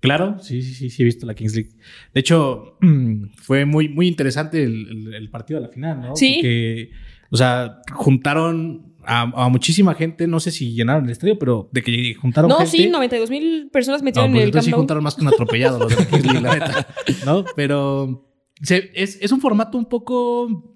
Claro, 0.00 0.38
sí, 0.40 0.60
sí, 0.62 0.74
sí, 0.74 0.90
sí, 0.90 1.02
he 1.02 1.04
visto 1.06 1.24
la 1.26 1.34
Kings 1.34 1.54
League. 1.54 1.70
De 2.12 2.20
hecho, 2.20 2.76
fue 3.36 3.64
muy, 3.64 3.88
muy 3.88 4.06
interesante 4.08 4.62
el, 4.62 4.88
el- 5.08 5.14
el 5.14 5.30
partido 5.30 5.60
de 5.60 5.66
la 5.66 5.72
final, 5.72 6.00
¿no? 6.00 6.16
Sí. 6.16 6.34
Porque, 6.36 6.90
o 7.30 7.36
sea, 7.36 7.78
juntaron 7.92 8.94
a, 9.06 9.22
a 9.22 9.48
muchísima 9.48 9.94
gente, 9.94 10.26
no 10.26 10.40
sé 10.40 10.50
si 10.50 10.72
llenaron 10.74 11.04
el 11.06 11.10
estadio, 11.10 11.38
pero 11.38 11.68
de 11.72 11.82
que 11.82 12.14
juntaron 12.14 12.48
No, 12.50 12.56
gente. 12.58 12.70
sí, 12.70 12.88
92 12.88 13.30
mil 13.30 13.70
personas 13.72 14.02
No, 14.02 14.04
metieron 14.06 14.30
pues 14.30 14.38
en 14.38 14.42
el 14.42 14.48
entonces 14.48 14.66
Camp 14.70 14.74
sí 14.74 14.78
juntaron 14.78 15.02
más 15.04 15.14
que 15.14 15.22
un 15.22 15.28
atropellado 15.28 15.78
los 15.78 15.88
de 15.90 15.96
la 15.96 16.06
Kings 16.08 16.24
League, 16.26 16.40
la 16.40 16.54
neta. 16.54 16.86
¿No? 17.24 17.44
Pero 17.56 18.30
se- 18.62 18.90
es, 18.94 19.18
es 19.22 19.32
un 19.32 19.40
formato 19.40 19.78
un 19.78 19.86
poco 19.86 20.73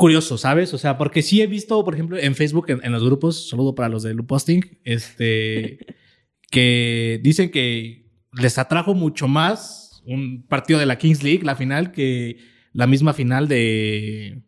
curioso, 0.00 0.38
¿sabes? 0.38 0.72
O 0.74 0.78
sea, 0.78 0.96
porque 0.96 1.20
sí 1.22 1.42
he 1.42 1.46
visto, 1.46 1.84
por 1.84 1.92
ejemplo, 1.94 2.16
en 2.18 2.34
Facebook, 2.34 2.70
en, 2.70 2.80
en 2.82 2.90
los 2.92 3.04
grupos, 3.04 3.48
saludo 3.50 3.74
para 3.74 3.88
los 3.90 4.02
de 4.02 4.14
Loop 4.14 4.26
Posting, 4.28 4.62
este, 4.84 5.78
que 6.50 7.20
dicen 7.22 7.50
que 7.50 8.06
les 8.32 8.56
atrajo 8.58 8.94
mucho 8.94 9.28
más 9.28 10.02
un 10.06 10.46
partido 10.48 10.78
de 10.80 10.86
la 10.86 10.96
Kings 10.96 11.22
League, 11.22 11.42
la 11.44 11.54
final, 11.54 11.92
que 11.92 12.38
la 12.72 12.86
misma 12.86 13.12
final 13.12 13.46
de 13.46 14.42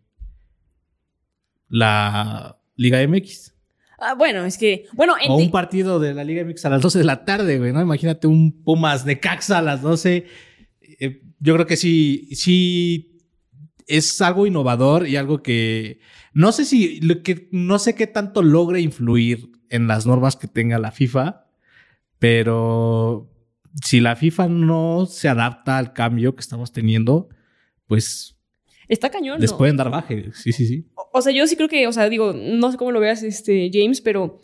la 1.69 2.59
Liga 2.77 3.07
MX. 3.07 3.53
Ah, 3.99 4.15
bueno, 4.15 4.45
es 4.45 4.59
que. 4.59 4.87
Bueno, 4.95 5.15
O 5.15 5.17
enti- 5.39 5.45
un 5.45 5.51
partido 5.51 6.01
de 6.01 6.15
la 6.15 6.25
Liga 6.25 6.45
MX 6.45 6.65
a 6.65 6.71
las 6.71 6.83
12 6.83 6.99
de 6.99 7.05
la 7.05 7.25
tarde, 7.25 7.59
güey, 7.59 7.73
¿no? 7.73 7.81
Imagínate 7.81 8.27
un 8.27 8.63
Pumas 8.65 9.05
de 9.05 9.21
Caxa 9.21 9.59
a 9.59 9.63
las 9.63 9.83
12. 9.83 10.27
Eh, 10.99 11.23
yo 11.39 11.55
creo 11.55 11.67
que 11.67 11.77
sí, 11.77 12.29
sí 12.33 13.12
es 13.87 14.21
algo 14.23 14.47
innovador 14.47 15.07
y 15.09 15.17
algo 15.17 15.43
que 15.43 16.01
no 16.35 16.53
sé 16.53 16.65
si, 16.65 17.01
que, 17.23 17.49
no 17.53 17.79
sé 17.79 17.95
qué 17.95 18.07
tanto 18.07 18.43
logre 18.43 18.81
influir 18.81 19.51
en 19.69 19.87
las 19.87 20.07
normas 20.07 20.37
que 20.37 20.49
tenga 20.49 20.79
la 20.79 20.93
FIFA, 20.93 21.47
pero 22.19 23.31
si 23.83 24.01
la 24.01 24.17
FIFA 24.17 24.49
no 24.49 25.07
se 25.07 25.29
adapta 25.29 25.79
al 25.79 25.93
cambio 25.93 26.35
que 26.35 26.41
estamos 26.41 26.73
teniendo, 26.73 27.29
pues 27.87 28.37
está 28.89 29.11
cañón. 29.11 29.41
les 29.41 29.53
¿no? 29.53 29.59
pueden 29.59 29.77
dar 29.77 29.91
baje. 29.91 30.31
Sí, 30.35 30.53
sí, 30.53 30.67
sí. 30.67 30.87
O- 30.95 31.11
O 31.15 31.23
sea, 31.23 31.33
yo 31.33 31.47
sí 31.47 31.57
creo 31.57 31.69
que, 31.69 31.87
o 31.87 31.93
sea, 31.93 32.09
digo, 32.09 32.33
no 32.35 32.71
sé 32.71 32.77
cómo 32.79 32.93
lo 32.93 33.01
veas, 33.01 33.23
este, 33.23 33.71
James, 33.73 34.01
pero 34.01 34.41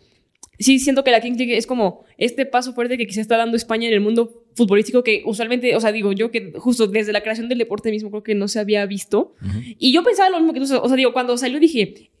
sí 0.59 0.79
siento 0.79 1.03
que 1.03 1.11
la 1.11 1.21
Kings 1.21 1.37
League 1.37 1.57
es 1.57 1.65
como 1.65 2.03
este 2.17 2.45
paso 2.45 2.73
fuerte 2.73 2.97
que 2.97 3.07
quizá 3.07 3.21
está 3.21 3.37
dando 3.37 3.55
España 3.57 3.87
en 3.87 3.93
el 3.93 4.01
mundo 4.01 4.38
futbolístico 4.55 5.03
que 5.03 5.23
usualmente, 5.25 5.75
o 5.75 5.79
sea, 5.79 5.91
digo 5.91 6.11
yo 6.11 6.31
que 6.31 6.53
justo 6.57 6.87
desde 6.87 7.13
la 7.13 7.21
creación 7.21 7.49
del 7.49 7.57
deporte 7.57 7.91
mismo 7.91 8.09
creo 8.11 8.23
que 8.23 8.35
no 8.35 8.47
se 8.47 8.59
había 8.59 8.85
visto. 8.85 9.33
Y 9.77 9.91
yo 9.93 10.03
pensaba 10.03 10.29
lo 10.29 10.37
mismo 10.37 10.53
que 10.53 10.59
tú, 10.59 10.65
o 10.81 10.87
sea, 10.87 10.95
digo, 10.97 11.13
cuando 11.13 11.37
salió 11.37 11.59
dije, 11.59 12.11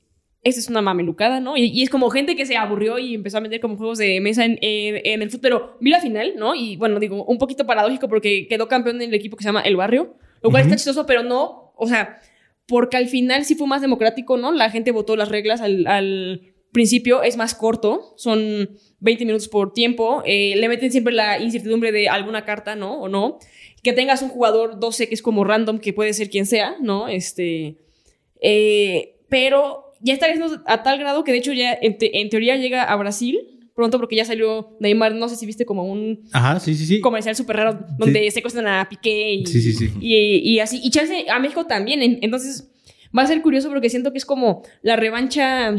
esta 0.41 0.59
es 0.61 0.69
una 0.69 0.81
mamelucada, 0.81 1.41
¿no? 1.41 1.57
Y, 1.57 1.65
y 1.65 1.83
es 1.83 1.89
como 1.89 2.09
gente 2.09 2.35
que 2.37 2.45
se 2.45 2.55
aburrió 2.55 2.97
y 2.97 3.13
empezó 3.15 3.39
a 3.39 3.41
meter 3.41 3.59
como 3.59 3.75
juegos 3.75 3.97
de 3.97 4.21
mesa 4.21 4.45
en, 4.45 4.57
en- 4.61 5.01
en 5.03 5.21
el 5.21 5.29
fútbol, 5.29 5.41
pero 5.41 5.77
vi 5.81 5.89
la 5.91 5.99
final, 5.99 6.33
¿no? 6.37 6.55
Y 6.55 6.77
bueno, 6.77 6.97
digo, 6.99 7.25
un 7.25 7.37
poquito 7.37 7.65
paradójico 7.65 8.07
porque 8.07 8.47
quedó 8.47 8.67
campeón 8.69 9.01
en 9.01 9.09
el 9.09 9.15
equipo 9.15 9.35
que 9.35 9.43
se 9.43 9.49
llama 9.49 9.61
El 9.61 9.75
Barrio, 9.75 10.15
lo 10.41 10.49
cual 10.49 10.61
está 10.63 10.75
chistoso, 10.77 11.05
pero 11.05 11.23
no, 11.23 11.73
o 11.75 11.87
sea, 11.87 12.19
porque 12.67 12.95
al 12.95 13.07
final 13.07 13.43
sí 13.43 13.55
fue 13.55 13.67
más 13.67 13.81
democrático, 13.81 14.37
¿no? 14.37 14.51
La 14.53 14.69
gente 14.69 14.91
votó 14.91 15.15
las 15.17 15.27
reglas 15.27 15.59
al, 15.59 15.85
al 15.87 16.53
principio, 16.71 17.23
es 17.23 17.35
más 17.37 17.55
corto, 17.55 18.13
son 18.17 18.69
20 18.99 19.25
minutos 19.25 19.47
por 19.47 19.73
tiempo, 19.73 20.21
eh, 20.25 20.53
le 20.55 20.67
meten 20.69 20.91
siempre 20.91 21.13
la 21.13 21.39
incertidumbre 21.39 21.91
de 21.91 22.09
alguna 22.09 22.45
carta, 22.45 22.75
¿no? 22.75 22.99
O 23.01 23.09
no. 23.09 23.39
Que 23.83 23.93
tengas 23.93 24.21
un 24.21 24.29
jugador 24.29 24.79
12 24.79 25.07
que 25.07 25.15
es 25.15 25.21
como 25.21 25.43
random, 25.43 25.79
que 25.79 25.93
puede 25.93 26.13
ser 26.13 26.29
quien 26.29 26.45
sea, 26.45 26.75
¿no? 26.81 27.07
Este. 27.07 27.77
eh, 28.41 29.15
pero 29.29 29.85
ya 30.01 30.13
está 30.13 30.27
creciendo 30.27 30.61
a 30.65 30.81
tal 30.83 30.97
grado 30.97 31.23
que 31.23 31.31
de 31.31 31.37
hecho 31.37 31.53
ya 31.53 31.77
en, 31.81 31.97
te- 31.97 32.19
en 32.21 32.29
teoría 32.29 32.55
llega 32.57 32.83
a 32.83 32.95
Brasil 32.95 33.37
pronto 33.75 33.97
porque 33.99 34.15
ya 34.15 34.25
salió 34.25 34.75
Neymar, 34.79 35.13
no 35.15 35.29
sé 35.29 35.35
si 35.37 35.45
viste 35.45 35.65
como 35.65 35.83
un 35.85 36.25
Ajá, 36.33 36.59
sí, 36.59 36.73
sí, 36.75 36.85
sí. 36.85 36.99
comercial 36.99 37.35
súper 37.35 37.55
raro 37.57 37.79
donde 37.97 38.29
secuestran 38.31 38.67
a 38.67 38.89
Piqué 38.89 39.33
y, 39.35 39.43
y, 40.01 40.39
y 40.55 40.59
así. 40.59 40.81
Y 40.83 40.89
chance 40.89 41.25
a 41.29 41.39
México 41.39 41.65
también. 41.65 42.01
En- 42.01 42.19
Entonces 42.21 42.69
va 43.17 43.21
a 43.23 43.27
ser 43.27 43.41
curioso 43.41 43.69
porque 43.69 43.89
siento 43.89 44.11
que 44.11 44.17
es 44.17 44.25
como 44.25 44.63
la 44.81 44.95
revancha, 44.97 45.75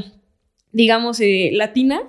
digamos, 0.72 1.20
eh, 1.20 1.50
latina 1.52 2.02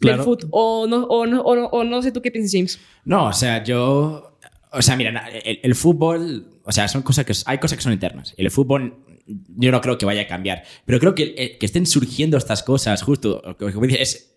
Claro. 0.00 0.16
del 0.18 0.24
fútbol. 0.24 0.48
O 0.52 0.86
no, 0.88 1.04
o, 1.04 1.26
no, 1.26 1.40
o, 1.42 1.54
no, 1.56 1.66
o 1.66 1.84
no 1.84 2.02
sé 2.02 2.10
tú 2.12 2.20
qué 2.22 2.30
piensas, 2.30 2.52
James. 2.52 2.80
No, 3.04 3.26
o 3.26 3.32
sea, 3.32 3.62
yo. 3.62 4.38
O 4.72 4.82
sea, 4.82 4.96
mira, 4.96 5.28
el, 5.44 5.60
el 5.62 5.74
fútbol. 5.74 6.60
O 6.64 6.72
sea, 6.72 6.88
son 6.88 7.02
cosas 7.02 7.24
que. 7.24 7.32
Hay 7.46 7.58
cosas 7.58 7.76
que 7.78 7.84
son 7.84 7.92
internas. 7.92 8.34
El 8.36 8.50
fútbol. 8.50 9.04
Yo 9.26 9.70
no 9.70 9.80
creo 9.80 9.98
que 9.98 10.06
vaya 10.06 10.22
a 10.22 10.26
cambiar. 10.26 10.64
Pero 10.84 10.98
creo 10.98 11.14
que, 11.14 11.34
eh, 11.36 11.58
que 11.58 11.66
estén 11.66 11.86
surgiendo 11.86 12.36
estas 12.36 12.62
cosas, 12.62 13.02
justo. 13.02 13.40
Como 13.58 13.86
dices, 13.86 14.00
es, 14.00 14.36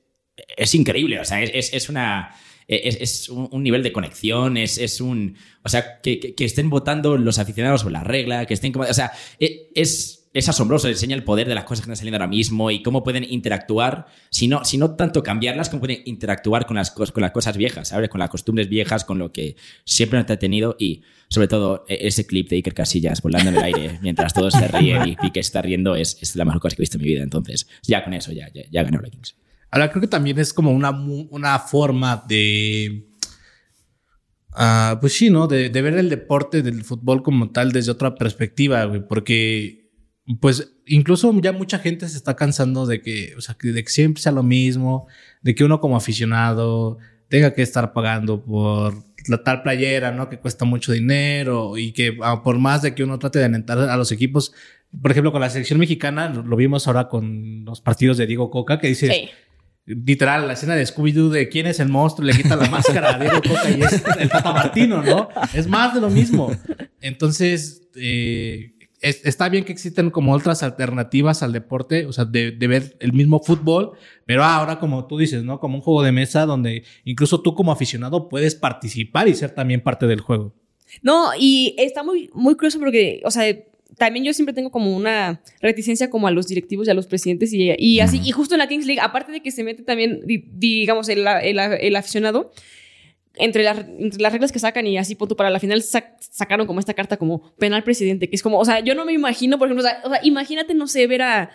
es 0.58 0.76
increíble. 0.76 1.20
O 1.20 1.26
sea, 1.26 1.42
es, 1.42 1.74
es- 1.74 1.90
una. 1.90 2.36
Es, 2.68 2.98
es 3.00 3.30
un, 3.30 3.62
nivel 3.62 3.84
de 3.84 3.92
conexión, 3.94 4.58
es, 4.58 4.78
es 4.80 5.00
un. 5.00 5.38
O 5.64 5.70
sea, 5.70 6.02
que, 6.02 6.20
que- 6.20 6.34
que 6.36 6.46
estén 6.46 6.70
votando 6.70 7.16
los 7.18 7.38
aficionados 7.40 7.82
sobre 7.82 7.94
la 7.94 8.04
regla, 8.04 8.46
que 8.46 8.54
estén. 8.56 8.76
O 8.78 8.94
sea, 8.94 9.12
e- 9.40 9.70
es, 9.76 10.25
es 10.36 10.50
asombroso, 10.50 10.90
enseña 10.90 11.16
el 11.16 11.24
poder 11.24 11.48
de 11.48 11.56
las 11.56 11.64
cosas 11.64 11.80
que 11.80 11.84
están 11.86 11.96
saliendo 11.96 12.18
ahora 12.18 12.28
mismo 12.28 12.70
y 12.70 12.84
cómo 12.84 13.04
pueden 13.04 13.24
interactuar, 13.24 14.08
si 14.30 14.48
no, 14.50 14.62
tanto 14.98 15.24
cambiarlas, 15.24 15.70
cómo 15.70 15.80
pueden 15.80 16.02
interactuar 16.04 16.66
con 16.66 16.76
las, 16.76 16.92
con 16.92 17.22
las 17.22 17.32
cosas 17.32 17.56
viejas, 17.56 17.88
¿sabes? 17.88 18.10
Con 18.10 18.20
las 18.20 18.30
costumbres 18.30 18.68
viejas, 18.68 19.06
con 19.06 19.18
lo 19.18 19.32
que 19.32 19.56
siempre 19.86 20.20
han 20.20 20.24
entretenido 20.24 20.76
y 20.78 21.04
sobre 21.30 21.48
todo 21.48 21.86
e- 21.88 22.06
ese 22.06 22.28
clip 22.28 22.50
de 22.50 22.58
Iker 22.58 22.74
Casillas 22.74 23.22
volando 23.22 23.50
en 23.50 23.56
el 23.56 23.64
aire 23.64 24.00
mientras 24.02 24.34
todos 24.34 24.54
se 24.54 24.68
ríen 24.68 25.08
y 25.08 25.16
Piqué 25.16 25.40
está 25.40 25.62
riendo 25.62 25.96
es, 25.96 26.18
es 26.22 26.36
la 26.36 26.44
mejor 26.44 26.60
cosa 26.60 26.76
que 26.76 26.82
he 26.82 26.84
visto 26.84 26.98
en 26.98 27.04
mi 27.04 27.08
vida. 27.08 27.24
Entonces, 27.24 27.66
ya 27.84 28.04
con 28.04 28.14
eso, 28.14 28.34
ya, 28.34 28.50
ya, 28.54 28.64
ya 28.70 28.84
ganó 28.84 29.00
la 29.00 29.10
Kings. 29.10 29.36
Ahora 29.72 29.90
creo 29.90 30.02
que 30.02 30.08
también 30.10 30.38
es 30.38 30.52
como 30.54 30.72
una, 30.72 30.92
una 30.92 31.60
forma 31.60 32.26
de. 32.28 33.08
ah, 34.52 34.98
pues 35.00 35.14
sí, 35.14 35.30
¿no? 35.30 35.48
De, 35.48 35.70
de 35.70 35.82
ver 35.82 35.94
el 35.94 36.10
deporte 36.10 36.62
del 36.62 36.84
fútbol 36.84 37.24
como 37.24 37.52
tal 37.52 37.72
desde 37.72 37.92
otra 37.92 38.16
perspectiva, 38.16 38.84
güey. 38.86 39.06
Porque, 39.08 39.85
pues, 40.40 40.74
incluso 40.88 41.32
ya 41.42 41.52
mucha 41.52 41.80
gente 41.80 42.08
se 42.10 42.18
está 42.18 42.36
cansando 42.36 42.86
de 42.86 43.02
que, 43.02 43.34
o 43.38 43.42
sea, 43.42 43.56
de 43.62 43.84
que 43.84 43.90
siempre 43.90 44.22
sea 44.22 44.32
lo 44.32 44.44
mismo, 44.44 45.08
de 45.42 45.54
que 45.56 45.64
uno 45.64 45.80
como 45.80 45.96
aficionado 45.98 46.98
tenga 47.28 47.54
que 47.54 47.62
estar 47.62 47.94
pagando 47.94 48.44
por 48.44 48.94
la 49.28 49.44
tal 49.44 49.62
playera, 49.64 50.12
¿no? 50.12 50.30
Que 50.30 50.38
cuesta 50.40 50.66
mucho 50.66 50.92
dinero 50.92 51.78
y 51.78 51.92
que 51.92 52.18
ah, 52.22 52.44
por 52.44 52.58
más 52.60 52.82
de 52.82 52.94
que 52.96 53.04
uno 53.04 53.18
trate 53.20 53.40
de 53.40 53.46
alentar 53.46 53.78
a 53.80 53.98
los 53.98 54.12
equipos, 54.12 54.54
por 55.02 55.12
ejemplo, 55.12 55.32
con 55.32 55.42
la 55.42 55.50
selección 55.50 55.80
mexicana, 55.80 56.30
lo, 56.30 56.44
lo 56.44 56.56
vimos 56.56 56.88
ahora 56.88 57.08
con 57.08 57.66
los 57.66 57.82
partidos 57.82 58.18
de 58.18 58.28
Diego 58.28 58.50
Coca, 58.52 58.80
que 58.80 58.88
dice, 58.88 59.12
Sí. 59.12 59.30
literal, 59.86 60.48
la 60.48 60.54
escena 60.54 60.76
de 60.76 60.84
Scooby-Doo 60.86 61.30
de 61.30 61.50
quién 61.50 61.66
es 61.68 61.80
el 61.80 61.90
monstruo, 61.90 62.26
le 62.28 62.34
quita 62.34 62.56
la 62.56 62.70
máscara 62.70 63.16
a 63.16 63.20
Diego 63.20 63.42
Coca 63.42 63.70
y 63.70 63.82
es 63.82 64.04
el 64.20 64.30
Tata 64.30 64.54
Martino, 64.54 65.02
¿no? 65.04 65.30
Es 65.54 65.68
más 65.68 65.94
de 65.94 66.02
lo 66.02 66.10
mismo. 66.10 66.52
Entonces, 67.02 67.82
eh, 67.96 68.75
es- 69.10 69.26
está 69.26 69.48
bien 69.50 69.64
que 69.64 69.72
existen 69.72 70.10
como 70.10 70.34
otras 70.34 70.64
alternativas 70.64 71.44
al 71.44 71.54
deporte, 71.54 72.06
o 72.06 72.12
sea, 72.14 72.26
de, 72.26 72.52
de 72.52 72.68
ver 72.68 72.98
el 73.00 73.14
mismo 73.14 73.40
fútbol, 73.42 73.92
pero 74.26 74.44
ahora, 74.44 74.80
como 74.80 75.08
tú 75.08 75.18
dices, 75.18 75.44
¿no? 75.44 75.60
Como 75.60 75.76
un 75.76 75.82
juego 75.82 76.04
de 76.04 76.12
mesa 76.12 76.46
donde 76.46 76.84
incluso 77.04 77.42
tú 77.42 77.56
como 77.56 77.72
aficionado 77.72 78.28
puedes 78.30 78.56
participar 78.56 79.28
y 79.28 79.34
ser 79.36 79.52
también 79.52 79.82
parte 79.82 80.08
del 80.08 80.20
juego. 80.22 80.54
No, 81.02 81.30
y 81.40 81.76
está 81.78 82.04
muy, 82.04 82.30
muy 82.34 82.56
curioso 82.56 82.80
porque, 82.80 83.22
o 83.26 83.32
sea, 83.32 83.44
también 83.98 84.26
yo 84.26 84.34
siempre 84.34 84.54
tengo 84.54 84.72
como 84.72 84.96
una 84.96 85.42
reticencia 85.62 86.10
como 86.10 86.28
a 86.28 86.32
los 86.32 86.48
directivos 86.48 86.88
y 86.88 86.92
a 86.92 86.94
los 86.94 87.08
presidentes 87.08 87.54
y, 87.54 87.72
y 87.78 88.00
así. 88.02 88.20
Y 88.24 88.32
justo 88.32 88.56
en 88.56 88.60
la 88.60 88.68
Kings 88.68 88.86
League, 88.86 89.00
aparte 89.02 89.32
de 89.32 89.42
que 89.42 89.52
se 89.52 89.64
mete 89.64 89.84
también, 89.84 90.22
di- 90.26 90.44
digamos, 90.54 91.08
el, 91.10 91.26
el- 91.44 91.60
el 91.60 91.96
aficionado, 91.96 92.52
entre 93.38 93.64
las, 93.64 93.78
reglas 94.32 94.52
que 94.52 94.60
sacan 94.60 94.86
y 94.88 94.98
así 94.98 95.16
punto 95.16 95.36
para 95.36 95.50
la 95.50 95.60
final 95.60 95.82
sac- 95.82 96.16
sacaron 96.20 96.68
como 96.68 96.80
esta 96.80 96.94
carta 96.94 97.18
como 97.18 97.54
penal 97.58 97.84
presidente, 97.84 98.30
que 98.30 98.36
es 98.36 98.44
como, 98.44 98.60
o 98.60 98.66
sea, 98.66 98.80
yo 98.80 98.96
no 98.96 99.06
me 99.06 99.14
imagino, 99.14 99.58
por 99.58 99.68
ejemplo, 99.68 99.86
o 100.04 100.10
sea, 100.10 100.20
imagínate, 100.24 100.74
no 100.74 100.88
sé, 100.88 101.06
ver 101.08 101.22
a 101.22 101.50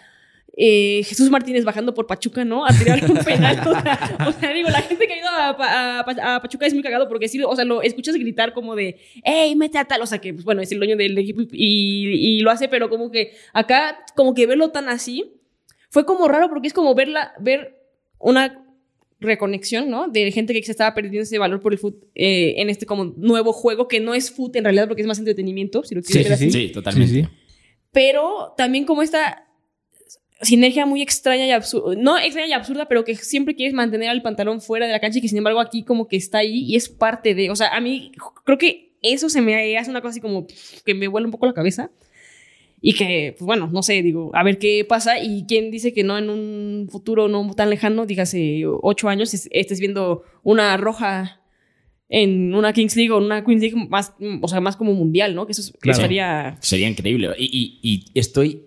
eh, 0.56 1.02
Jesús 1.04 1.30
Martínez 1.30 1.64
bajando 1.64 1.94
por 1.94 2.06
Pachuca, 2.08 2.44
¿no? 2.44 2.66
A 2.66 2.70
tirar 2.76 3.02
un 3.10 3.16
penal. 3.18 3.60
O 4.26 4.32
sea, 4.32 4.52
digo, 4.52 4.68
la 4.68 4.82
gente 4.82 5.06
que 5.06 5.12
ha 5.14 5.18
ido 5.18 5.28
a, 5.28 5.56
Pa- 5.56 6.00
a 6.00 6.04
Pa- 6.04 6.34
a 6.36 6.42
Pachuca 6.42 6.66
es 6.66 6.74
muy 6.74 6.82
cagado 6.82 7.08
porque 7.08 7.28
sí, 7.28 7.40
o 7.42 7.54
sea, 7.56 7.64
lo 7.64 7.82
escuchas 7.82 8.16
gritar 8.16 8.52
como 8.52 8.74
de, 8.74 8.98
hey, 9.24 9.54
mete 9.56 9.78
a 9.78 9.84
tal, 9.84 10.02
o 10.02 10.06
sea, 10.06 10.18
que, 10.18 10.34
pues 10.34 10.44
bueno, 10.44 10.60
es 10.60 10.70
el 10.72 10.78
dueño 10.78 10.96
del 10.96 11.16
equipo 11.16 11.42
y, 11.52 12.38
y 12.38 12.40
lo 12.40 12.50
hace, 12.50 12.68
pero 12.68 12.90
como 12.90 13.10
que 13.10 13.32
acá, 13.52 14.04
como 14.16 14.34
que 14.34 14.46
verlo 14.46 14.70
tan 14.70 14.88
así, 14.88 15.36
fue 15.88 16.04
como 16.04 16.26
raro 16.28 16.48
porque 16.50 16.66
es 16.68 16.74
como 16.74 16.94
verla, 16.94 17.32
ver 17.40 17.76
una 18.18 18.64
reconexión, 19.20 19.90
¿no? 19.90 20.08
De 20.08 20.30
gente 20.32 20.54
que 20.54 20.62
se 20.62 20.72
estaba 20.72 20.94
perdiendo 20.94 21.22
ese 21.22 21.38
valor 21.38 21.60
por 21.60 21.72
el 21.72 21.78
fútbol 21.78 22.08
eh, 22.14 22.54
en 22.56 22.70
este 22.70 22.86
como 22.86 23.04
nuevo 23.16 23.52
juego 23.52 23.86
que 23.86 24.00
no 24.00 24.14
es 24.14 24.30
fútbol 24.30 24.58
en 24.58 24.64
realidad 24.64 24.88
porque 24.88 25.02
es 25.02 25.08
más 25.08 25.18
entretenimiento, 25.18 25.84
si 25.84 25.94
lo 25.94 26.02
quieres 26.02 26.24
ver 26.24 26.32
así. 26.32 26.50
Sí, 26.50 26.68
totalmente. 26.72 27.14
Sí, 27.14 27.22
sí. 27.22 27.28
Pero 27.92 28.54
también 28.56 28.84
como 28.84 29.02
esta 29.02 29.46
sinergia 30.42 30.86
muy 30.86 31.02
extraña 31.02 31.46
y 31.46 31.50
absurda, 31.50 31.94
no 31.96 32.18
extraña 32.18 32.48
y 32.48 32.52
absurda, 32.52 32.88
pero 32.88 33.04
que 33.04 33.14
siempre 33.14 33.54
quieres 33.54 33.74
mantener 33.74 34.08
al 34.08 34.22
pantalón 34.22 34.60
fuera 34.60 34.86
de 34.86 34.92
la 34.92 35.00
cancha 35.00 35.18
y 35.18 35.22
que 35.22 35.28
sin 35.28 35.38
embargo 35.38 35.60
aquí 35.60 35.84
como 35.84 36.08
que 36.08 36.16
está 36.16 36.38
ahí 36.38 36.64
y 36.64 36.76
es 36.76 36.88
parte 36.88 37.34
de, 37.34 37.50
o 37.50 37.56
sea, 37.56 37.68
a 37.68 37.80
mí 37.80 38.12
creo 38.44 38.56
que 38.56 38.96
eso 39.02 39.28
se 39.28 39.40
me 39.40 39.76
hace 39.76 39.90
una 39.90 40.00
cosa 40.00 40.10
así 40.10 40.20
como 40.20 40.46
que 40.84 40.94
me 40.94 41.08
vuela 41.08 41.26
un 41.26 41.30
poco 41.30 41.46
la 41.46 41.54
cabeza. 41.54 41.90
Y 42.82 42.94
que, 42.94 43.34
pues 43.38 43.44
bueno, 43.46 43.68
no 43.70 43.82
sé, 43.82 44.02
digo, 44.02 44.30
a 44.34 44.42
ver 44.42 44.58
qué 44.58 44.84
pasa. 44.88 45.18
Y 45.22 45.44
quién 45.46 45.70
dice 45.70 45.92
que 45.92 46.02
no 46.04 46.16
en 46.16 46.30
un 46.30 46.88
futuro 46.90 47.28
no 47.28 47.52
tan 47.54 47.68
lejano, 47.70 48.06
dígase 48.06 48.62
ocho 48.66 49.08
años, 49.08 49.34
es- 49.34 49.48
estés 49.52 49.80
viendo 49.80 50.22
una 50.42 50.76
roja 50.78 51.40
en 52.08 52.54
una 52.54 52.72
Kings 52.72 52.96
League 52.96 53.10
o 53.12 53.18
una 53.18 53.44
Queens 53.44 53.60
League 53.62 53.86
más, 53.88 54.14
o 54.42 54.48
sea, 54.48 54.60
más 54.60 54.76
como 54.76 54.94
mundial, 54.94 55.34
¿no? 55.34 55.46
Que 55.46 55.52
eso 55.52 55.60
es- 55.62 55.72
Claro. 55.78 55.98
estaría. 55.98 56.56
Sería 56.60 56.88
increíble. 56.88 57.28
Y, 57.38 57.78
y- 57.82 57.88
y 58.12 58.18
estoy 58.18 58.62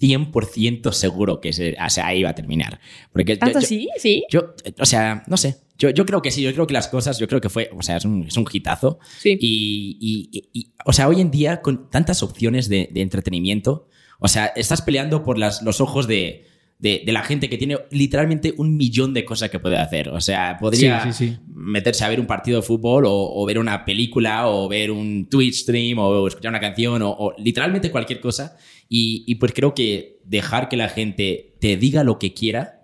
100% 0.00 0.92
seguro 0.92 1.40
que 1.40 1.52
se- 1.52 1.76
o 1.84 1.90
sea, 1.90 2.06
ahí 2.06 2.22
va 2.22 2.30
a 2.30 2.34
terminar. 2.34 2.80
Porque 3.12 3.36
¿Tanto 3.36 3.58
yo- 3.58 3.64
así? 3.64 3.88
Sí. 3.98 4.24
Yo, 4.30 4.54
o 4.78 4.86
sea, 4.86 5.24
no 5.26 5.36
sé. 5.36 5.56
Yo, 5.78 5.90
yo 5.90 6.06
creo 6.06 6.22
que 6.22 6.30
sí, 6.30 6.42
yo 6.42 6.52
creo 6.52 6.66
que 6.66 6.74
las 6.74 6.88
cosas, 6.88 7.18
yo 7.18 7.28
creo 7.28 7.40
que 7.40 7.48
fue, 7.50 7.70
o 7.76 7.82
sea, 7.82 7.96
es 7.98 8.04
un, 8.04 8.24
es 8.26 8.36
un 8.36 8.46
hitazo. 8.50 8.98
Sí. 9.18 9.36
Y, 9.40 10.30
y- 10.32 10.48
y- 10.52 10.72
o 10.84 10.92
sea, 10.92 11.08
hoy 11.08 11.20
en 11.20 11.30
día, 11.30 11.60
con 11.60 11.90
tantas 11.90 12.22
opciones 12.22 12.68
de, 12.68 12.88
de 12.92 13.00
entretenimiento, 13.02 13.88
o 14.18 14.28
sea, 14.28 14.46
estás 14.46 14.80
peleando 14.82 15.22
por 15.22 15.36
las, 15.38 15.60
los 15.62 15.80
ojos 15.82 16.06
de, 16.06 16.46
de- 16.78 17.02
de 17.04 17.12
la 17.12 17.22
gente 17.22 17.48
que 17.50 17.58
tiene 17.58 17.76
literalmente 17.90 18.54
un 18.56 18.76
millón 18.76 19.12
de 19.12 19.24
cosas 19.26 19.50
que 19.50 19.58
puede 19.58 19.76
hacer. 19.76 20.08
O 20.08 20.20
sea, 20.20 20.56
podría 20.58 21.02
Sí, 21.04 21.12
sí, 21.12 21.28
sí. 21.32 21.36
meterse 21.54 22.04
a 22.04 22.08
ver 22.08 22.20
un 22.20 22.26
partido 22.26 22.60
de 22.60 22.66
fútbol 22.66 23.04
o, 23.04 23.12
o 23.12 23.44
ver 23.46 23.58
una 23.58 23.84
película 23.84 24.48
o 24.48 24.68
ver 24.68 24.90
un 24.90 25.28
Twitch 25.28 25.62
stream 25.62 25.98
o 25.98 26.26
escuchar 26.26 26.50
una 26.50 26.60
canción 26.60 27.02
o, 27.02 27.10
o 27.10 27.34
literalmente 27.38 27.90
cualquier 27.90 28.20
cosa. 28.20 28.56
Y, 28.88 29.24
y 29.26 29.34
pues 29.34 29.52
creo 29.52 29.74
que 29.74 30.20
dejar 30.24 30.68
que 30.68 30.76
la 30.76 30.88
gente 30.88 31.56
te 31.60 31.76
diga 31.76 32.04
lo 32.04 32.18
que 32.18 32.32
quiera 32.32 32.75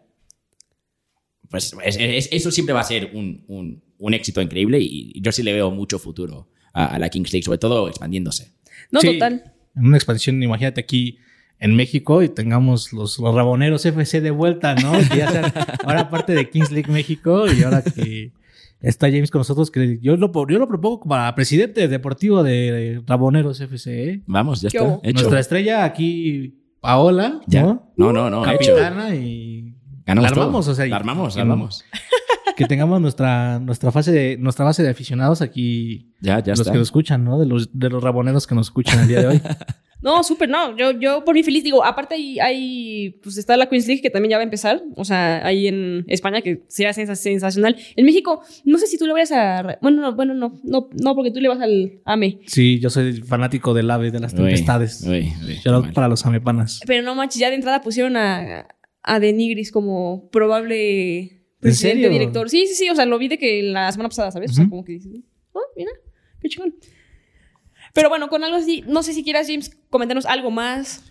pues 1.52 1.72
es- 1.84 1.96
es- 2.00 2.28
eso 2.32 2.50
siempre 2.50 2.72
va 2.74 2.80
a 2.80 2.84
ser 2.84 3.10
un, 3.14 3.44
un- 3.46 3.80
un 3.98 4.14
éxito 4.14 4.42
increíble 4.42 4.80
y 4.80 5.20
yo 5.22 5.30
sí 5.30 5.44
le 5.44 5.52
veo 5.52 5.70
mucho 5.70 6.00
futuro 6.00 6.48
a, 6.72 6.86
a 6.86 6.98
la 6.98 7.08
Kings 7.08 7.32
League, 7.32 7.44
sobre 7.44 7.58
todo 7.58 7.86
expandiéndose. 7.88 8.50
No, 8.90 9.00
Sí. 9.00 9.12
total. 9.12 9.52
En 9.76 9.86
una 9.86 9.96
expansión, 9.96 10.42
imagínate 10.42 10.80
aquí 10.80 11.18
en 11.60 11.76
México 11.76 12.22
y 12.24 12.28
tengamos 12.28 12.92
los, 12.92 13.18
los 13.20 13.34
Raboneros 13.34 13.86
FC 13.86 14.20
de 14.20 14.30
vuelta, 14.32 14.74
¿no? 14.74 14.92
Que 15.10 15.18
ya 15.18 15.30
sean 15.30 15.52
ahora 15.84 16.10
parte 16.10 16.32
de 16.34 16.50
Kings 16.50 16.72
League 16.72 16.90
México 16.90 17.44
y 17.52 17.62
ahora 17.62 17.82
que 17.82 18.32
está 18.80 19.06
James 19.08 19.30
con 19.30 19.38
nosotros, 19.40 19.70
que 19.70 19.98
yo 20.02 20.16
lo, 20.16 20.32
yo 20.48 20.58
lo 20.58 20.66
propongo 20.66 21.00
para 21.08 21.32
presidente 21.36 21.86
deportivo 21.86 22.42
de 22.42 23.00
Raboneros 23.06 23.60
FC. 23.60 24.10
¿eh? 24.10 24.22
Vamos, 24.26 24.60
ya 24.62 24.70
¿Qué 24.70 24.78
está. 24.78 24.98
Hecho. 25.04 25.12
Nuestra 25.20 25.38
estrella 25.40 25.84
aquí, 25.84 26.58
Paola, 26.80 27.40
Ya. 27.46 27.62
¿no? 27.62 27.92
No, 27.96 28.12
no, 28.12 28.28
no. 28.28 28.42
hecho. 28.50 28.74
Capitana 28.74 29.14
y 29.14 29.51
Ganamos 30.06 30.30
la 30.30 30.34
todo. 30.34 30.44
armamos, 30.44 30.68
o 30.68 30.74
sea, 30.74 30.86
La 30.86 30.96
armamos, 30.96 31.34
la 31.34 31.38
que- 31.38 31.40
armamos. 31.42 31.84
que 32.56 32.66
tengamos 32.66 33.00
nuestra, 33.00 33.58
nuestra, 33.60 33.90
fase 33.92 34.12
de, 34.12 34.36
nuestra 34.38 34.64
base 34.64 34.82
de 34.82 34.90
aficionados 34.90 35.40
aquí, 35.42 36.10
Ya, 36.20 36.40
ya 36.42 36.50
los 36.52 36.60
está. 36.60 36.72
que 36.72 36.78
nos 36.78 36.88
escuchan, 36.88 37.24
¿no? 37.24 37.38
De 37.40 37.46
los, 37.46 37.70
de 37.78 37.88
los 37.88 38.02
raboneros 38.02 38.46
que 38.46 38.54
nos 38.54 38.66
escuchan 38.66 39.00
el 39.00 39.08
día 39.08 39.20
de 39.20 39.26
hoy. 39.28 39.40
No, 40.04 40.24
súper, 40.24 40.48
no. 40.48 40.76
Yo, 40.76 40.90
yo 40.98 41.24
por 41.24 41.32
mí 41.32 41.44
feliz 41.44 41.62
digo, 41.62 41.84
aparte 41.84 42.16
hay, 42.16 42.40
hay, 42.40 43.10
pues 43.22 43.36
está 43.36 43.56
la 43.56 43.66
Queens 43.68 43.86
League 43.86 44.02
que 44.02 44.10
también 44.10 44.30
ya 44.32 44.36
va 44.36 44.40
a 44.40 44.42
empezar. 44.42 44.82
O 44.96 45.04
sea, 45.04 45.46
ahí 45.46 45.68
en 45.68 46.04
España 46.08 46.40
que 46.40 46.64
será 46.66 46.90
sens- 46.90 47.14
sensacional. 47.14 47.76
En 47.94 48.04
México, 48.04 48.42
no 48.64 48.78
sé 48.78 48.88
si 48.88 48.98
tú 48.98 49.06
le 49.06 49.12
vayas 49.12 49.30
a. 49.30 49.78
Bueno, 49.80 50.02
no, 50.02 50.12
bueno, 50.16 50.34
no, 50.34 50.58
no, 50.64 50.88
no, 51.00 51.14
porque 51.14 51.30
tú 51.30 51.38
le 51.38 51.46
vas 51.48 51.60
al 51.60 52.00
AME. 52.04 52.40
Sí, 52.48 52.80
yo 52.80 52.90
soy 52.90 53.22
fanático 53.22 53.74
del 53.74 53.88
ave, 53.92 54.10
de 54.10 54.18
las 54.18 54.34
tempestades. 54.34 55.04
uy, 55.06 55.32
uy, 55.46 55.92
para 55.94 56.08
los 56.08 56.26
amepanas. 56.26 56.80
Pero 56.84 57.04
no 57.04 57.14
manches, 57.14 57.38
ya 57.38 57.50
de 57.50 57.54
entrada 57.54 57.80
pusieron 57.80 58.16
a, 58.16 58.66
a 59.02 59.20
Denigris 59.20 59.72
como 59.72 60.28
probable 60.30 61.44
presidente, 61.60 62.02
serio? 62.02 62.10
director. 62.10 62.50
Sí, 62.50 62.66
sí, 62.66 62.74
sí. 62.74 62.90
O 62.90 62.94
sea, 62.94 63.06
lo 63.06 63.18
vi 63.18 63.28
de 63.28 63.38
que 63.38 63.62
la 63.62 63.90
semana 63.92 64.08
pasada, 64.08 64.30
¿sabes? 64.30 64.52
O 64.52 64.54
sea, 64.54 64.68
como 64.68 64.84
que 64.84 64.92
dices, 64.92 65.12
oh, 65.52 65.60
mira, 65.76 65.90
qué 66.40 66.48
chingón. 66.48 66.74
Pero 67.94 68.08
bueno, 68.08 68.28
con 68.28 68.42
algo 68.42 68.56
así, 68.56 68.82
no 68.86 69.02
sé 69.02 69.12
si 69.12 69.22
quieras, 69.22 69.46
James, 69.46 69.70
comentarnos 69.90 70.26
algo 70.26 70.50
más. 70.50 71.04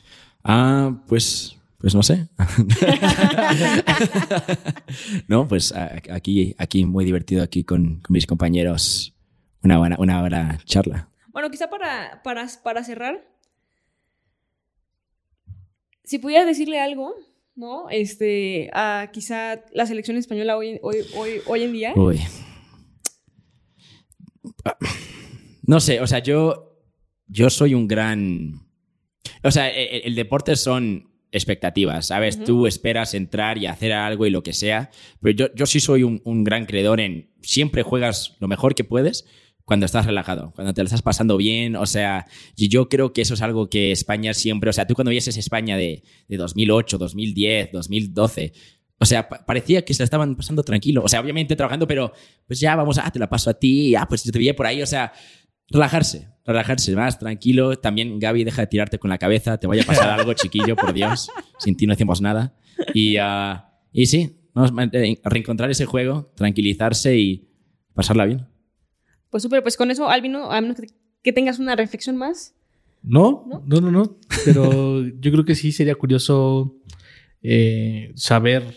Ah, 0.44 1.04
pues, 1.08 1.58
pues 1.78 1.94
no 1.94 2.02
sé. 2.02 2.28
no, 5.28 5.48
pues 5.48 5.74
aquí, 5.74 6.56
aquí 6.58 6.86
muy 6.86 7.06
divertido 7.06 7.44
aquí 7.44 7.64
con, 7.64 8.02
con 8.02 8.14
mis 8.14 8.26
compañeros. 8.26 9.16
Una 9.64 9.78
buena, 9.78 9.96
una 10.00 10.22
buena 10.22 10.60
charla. 10.66 11.10
Bueno, 11.32 11.52
quizá 11.52 11.70
para, 11.70 12.22
para, 12.24 12.48
para 12.64 12.84
cerrar, 12.84 13.24
si 16.04 16.18
pudieras 16.18 16.48
decirle 16.48 16.80
algo, 16.80 17.14
¿no? 17.56 17.90
Este, 17.90 18.70
a 18.74 19.10
quizá 19.14 19.64
la 19.74 19.86
selección 19.86 20.18
española 20.18 20.58
hoy, 20.58 20.80
hoy, 20.82 20.98
hoy, 21.16 21.30
hoy 21.46 21.64
en 21.64 21.74
día. 21.74 21.94
Uy. 21.96 22.20
Ah, 24.66 24.78
No 25.66 25.80
sé, 25.80 26.02
o 26.02 26.08
sea, 26.08 26.20
yo, 26.20 26.78
yo 27.28 27.50
soy 27.50 27.74
un 27.74 27.88
gran... 27.88 28.62
O 29.44 29.52
sea, 29.52 29.70
e- 29.70 29.98
el, 29.98 30.02
el 30.08 30.16
deporte 30.16 30.56
son 30.56 31.10
expectativas, 31.32 32.08
¿sabes? 32.08 32.44
Tú 32.44 32.68
esperas 32.68 33.14
entrar 33.14 33.58
y 33.58 33.66
hacer 33.66 33.94
algo 33.94 34.26
y 34.26 34.30
lo 34.32 34.44
que 34.44 34.52
sea, 34.54 34.90
pero 35.22 35.34
yo, 35.36 35.56
yo 35.56 35.66
sí 35.66 35.80
soy 35.80 36.04
un, 36.04 36.22
un 36.26 36.44
gran 36.44 36.66
creedor 36.66 37.00
en 37.00 37.32
siempre 37.42 37.84
juegas 37.84 38.36
lo 38.40 38.48
mejor 38.50 38.76
que 38.76 38.84
puedes 38.84 39.26
cuando 39.72 39.86
estás 39.86 40.06
relajado, 40.06 40.52
cuando 40.54 40.74
te 40.74 40.82
lo 40.82 40.86
estás 40.88 41.02
pasando 41.02 41.38
bien, 41.38 41.78
o 41.78 41.86
sea, 41.86 42.26
yo 42.58 42.90
creo 42.90 43.14
que 43.14 43.22
eso 43.22 43.36
es 43.36 43.42
algo 43.42 43.70
que 43.70 43.94
España 43.94 44.34
siempre, 44.34 44.70
o 44.70 44.74
sea, 44.74 44.86
tú 44.86 44.96
cuando 44.96 45.12
vieses 45.12 45.38
España 45.38 45.78
de, 45.78 46.04
de 46.28 46.36
2008, 46.36 46.98
2010, 46.98 47.70
2012, 47.72 48.52
o 49.00 49.06
sea, 49.06 49.30
pa- 49.30 49.46
parecía 49.46 49.86
que 49.86 49.94
se 49.94 50.04
la 50.04 50.06
estaban 50.06 50.36
pasando 50.36 50.62
tranquilo. 50.64 51.02
O 51.06 51.08
sea, 51.08 51.22
obviamente 51.22 51.56
trabajando, 51.56 51.88
pero 51.88 52.12
pues 52.46 52.60
ya 52.60 52.76
vamos, 52.76 52.98
ah, 52.98 53.10
te 53.12 53.18
la 53.18 53.30
paso 53.30 53.50
a 53.50 53.54
ti, 53.54 53.96
ah, 53.96 54.06
pues 54.10 54.26
yo 54.26 54.32
te 54.34 54.40
veía 54.40 54.54
por 54.58 54.66
ahí. 54.66 54.82
O 54.82 54.86
sea, 54.86 55.14
relajarse, 55.70 56.28
relajarse 56.46 56.94
más, 56.94 57.18
tranquilo. 57.18 57.80
También, 57.80 58.20
Gaby, 58.20 58.44
deja 58.44 58.64
de 58.64 58.68
tirarte 58.68 59.00
con 59.00 59.10
la 59.10 59.18
cabeza, 59.18 59.58
te 59.58 59.68
vaya 59.68 59.84
a 59.84 59.86
pasar 59.86 60.10
algo, 60.10 60.34
chiquillo, 60.34 60.76
por 60.76 60.92
Dios. 60.92 61.30
Sin 61.60 61.78
ti 61.78 61.88
no 61.88 61.94
hacemos 61.94 62.20
nada. 62.20 62.56
Y, 62.94 63.16
ah, 63.18 63.70
y 63.94 64.06
sí, 64.08 64.36
vamos 64.54 64.74
a 64.78 64.84
eh, 64.98 65.18
reencontrar 65.24 65.72
ese 65.72 65.86
juego, 65.86 66.34
tranquilizarse 66.36 67.18
y 67.18 67.48
pasarla 67.94 68.26
bien. 68.26 68.48
Pues 69.32 69.42
súper, 69.44 69.64
pues 69.64 69.78
con 69.78 69.90
eso, 69.90 70.10
Albino, 70.10 70.52
a 70.52 70.62
menos 70.62 70.78
que, 70.80 70.88
que 71.24 71.34
tengas 71.34 71.58
una 71.58 71.76
reflexión 71.76 72.18
más. 72.18 72.54
No, 73.02 73.46
¿No? 73.50 73.64
no, 73.66 73.82
no, 73.82 73.92
no. 73.92 74.18
Pero 74.46 75.08
yo 75.08 75.32
creo 75.32 75.46
que 75.46 75.56
sí 75.56 75.72
sería 75.72 75.96
curioso 75.96 76.76
eh, 77.42 78.12
saber 78.16 78.76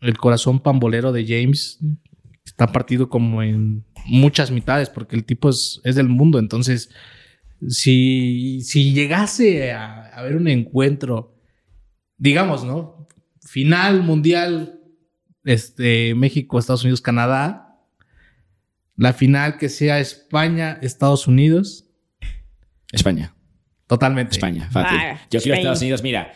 el 0.00 0.18
corazón 0.18 0.58
pambolero 0.60 1.12
de 1.12 1.24
James. 1.24 1.78
Está 2.44 2.66
partido 2.72 3.08
como 3.08 3.42
en 3.42 3.84
muchas 4.06 4.50
mitades, 4.50 4.90
porque 4.90 5.14
el 5.14 5.24
tipo 5.24 5.50
es, 5.50 5.80
es 5.84 5.94
del 5.94 6.08
mundo. 6.08 6.40
Entonces, 6.40 6.90
si, 7.68 8.62
si 8.62 8.92
llegase 8.92 9.72
a 9.72 10.08
a 10.18 10.22
haber 10.22 10.34
un 10.34 10.48
encuentro, 10.48 11.36
digamos, 12.16 12.64
¿no? 12.64 13.06
Final 13.40 14.02
mundial, 14.02 14.80
este, 15.44 16.14
México, 16.16 16.58
Estados 16.58 16.82
Unidos, 16.82 17.00
Canadá. 17.00 17.67
La 18.98 19.14
final 19.14 19.56
que 19.56 19.70
sea 19.70 19.98
España, 20.00 20.78
Estados 20.82 21.26
Unidos. 21.26 21.86
España, 22.92 23.34
Totalmente. 23.86 24.32
España, 24.32 24.68
fácil. 24.70 24.98
Ah, 25.00 25.18
Yo 25.30 25.40
quiero. 25.40 25.56
Estados 25.56 25.80
Unidos, 25.80 26.02
mira. 26.02 26.32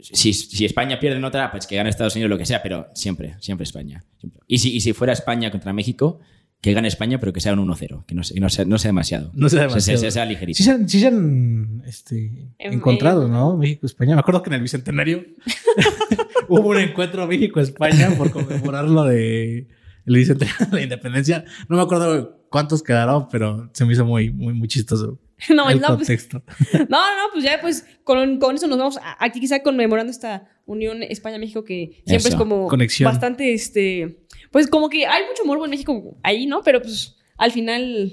Si, 0.00 0.32
si 0.32 0.64
España 0.64 1.00
pierde 1.00 1.16
en 1.18 1.24
otra, 1.24 1.50
pues 1.50 1.66
que 1.66 1.76
gane 1.76 1.88
Estados 1.90 2.14
Unidos, 2.14 2.30
lo 2.30 2.38
que 2.38 2.46
sea, 2.46 2.62
pero 2.62 2.88
siempre, 2.94 3.34
siempre 3.40 3.64
España. 3.64 4.04
siempre. 4.18 4.40
Y, 4.46 4.58
si, 4.58 4.74
y 4.76 4.80
si 4.80 4.92
fuera 4.92 5.12
España 5.12 5.50
contra 5.50 5.72
México, 5.72 6.20
que 6.60 6.72
gane 6.72 6.88
España, 6.88 7.18
pero 7.18 7.32
que 7.32 7.40
sea 7.40 7.52
un 7.54 7.66
1-0, 7.68 8.04
que 8.06 8.14
no, 8.14 8.22
sea, 8.24 8.38
no, 8.40 8.48
sea, 8.50 8.64
no 8.64 8.78
sea 8.78 8.88
demasiado. 8.90 9.30
No 9.34 9.48
sea 9.48 9.58
O 9.58 9.60
sea, 9.60 9.68
demasiado. 9.68 10.00
sea, 10.00 10.10
sea 10.10 10.24
Sí 10.24 10.28
ligerito. 10.30 10.62
se 10.62 10.70
han, 10.70 10.88
sí 10.88 11.00
se 11.00 11.06
han, 11.06 11.82
este, 11.86 12.50
En- 12.58 12.74
encontrado, 12.74 13.26
en- 13.26 13.32
¿no? 13.32 13.56
México-España. 13.56 14.14
Me 14.14 14.20
acuerdo 14.20 14.42
que 14.42 14.50
en 14.50 14.54
el 14.54 14.62
Bicentenario 14.62 15.24
hubo 16.48 16.68
un 16.70 16.78
encuentro 16.78 17.26
México-España 17.26 18.10
por 18.18 18.30
conmemorar 18.30 18.84
lo 18.86 19.04
de 19.04 19.68
el 20.06 20.16
Bicentenario 20.16 20.66
de 20.66 20.76
la 20.76 20.82
Independencia. 20.82 21.44
No 21.68 21.76
me 21.76 21.82
acuerdo 21.82 22.46
cuántos 22.50 22.82
quedaron, 22.82 23.28
pero 23.30 23.68
se 23.72 23.84
me 23.84 23.92
hizo 23.92 24.04
muy, 24.04 24.30
muy, 24.30 24.52
muy 24.54 24.68
chistoso 24.68 25.18
No, 25.50 25.68
el 25.70 25.80
no, 25.80 25.88
pues, 25.96 25.98
contexto. 25.98 26.42
no, 26.88 26.98
no, 27.00 27.32
pues 27.32 27.44
ya 27.44 27.58
pues 27.60 27.84
con, 28.04 28.38
con 28.38 28.54
eso 28.56 28.66
nos 28.66 28.78
vamos 28.78 28.96
a- 28.98 29.16
aquí 29.24 29.40
quizá 29.40 29.62
conmemorando 29.62 30.10
esta 30.10 30.48
unión 30.66 31.02
España-México 31.02 31.64
que 31.64 32.02
siempre 32.06 32.16
Eso, 32.16 32.28
es 32.28 32.34
como 32.36 32.68
conexión. 32.68 33.10
bastante, 33.10 33.52
este, 33.52 34.24
pues 34.50 34.68
como 34.68 34.88
que 34.88 35.06
hay 35.06 35.22
mucho 35.28 35.44
morbo 35.44 35.64
en 35.64 35.70
México 35.70 36.16
ahí, 36.22 36.46
¿no? 36.46 36.62
Pero 36.62 36.80
pues 36.80 37.16
al 37.36 37.50
final 37.50 38.12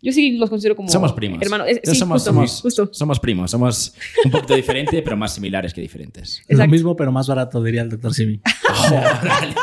yo 0.00 0.12
sí 0.12 0.32
los 0.36 0.48
considero 0.50 0.76
como 0.76 0.88
Somos 0.90 1.12
primos. 1.14 1.40
hermanos. 1.42 1.66
Sí, 1.82 1.94
somos, 1.96 2.16
justo, 2.22 2.30
somos, 2.32 2.60
justo. 2.60 2.88
somos 2.92 3.18
primos. 3.20 3.50
Somos 3.50 3.94
un 4.24 4.30
poquito 4.30 4.54
diferentes, 4.54 5.02
pero 5.02 5.16
más 5.16 5.34
similares 5.34 5.72
que 5.74 5.80
diferentes. 5.80 6.40
Es 6.40 6.46
lo 6.50 6.54
Exacto. 6.56 6.70
mismo, 6.70 6.94
pero 6.96 7.10
más 7.10 7.26
barato, 7.26 7.62
diría 7.62 7.82
el 7.82 7.88
doctor 7.90 8.12
Simi. 8.14 8.40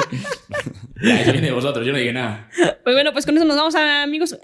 Ya, 1.03 1.21
eso 1.21 1.31
viene 1.33 1.47
de 1.47 1.53
vosotros, 1.53 1.85
yo 1.85 1.91
no 1.91 1.97
dije 1.97 2.13
nada. 2.13 2.49
Pues 2.83 2.95
bueno, 2.95 3.11
pues 3.11 3.25
con 3.25 3.35
eso 3.35 3.45
nos 3.45 3.57
vamos 3.57 3.75
amigos. 3.75 4.37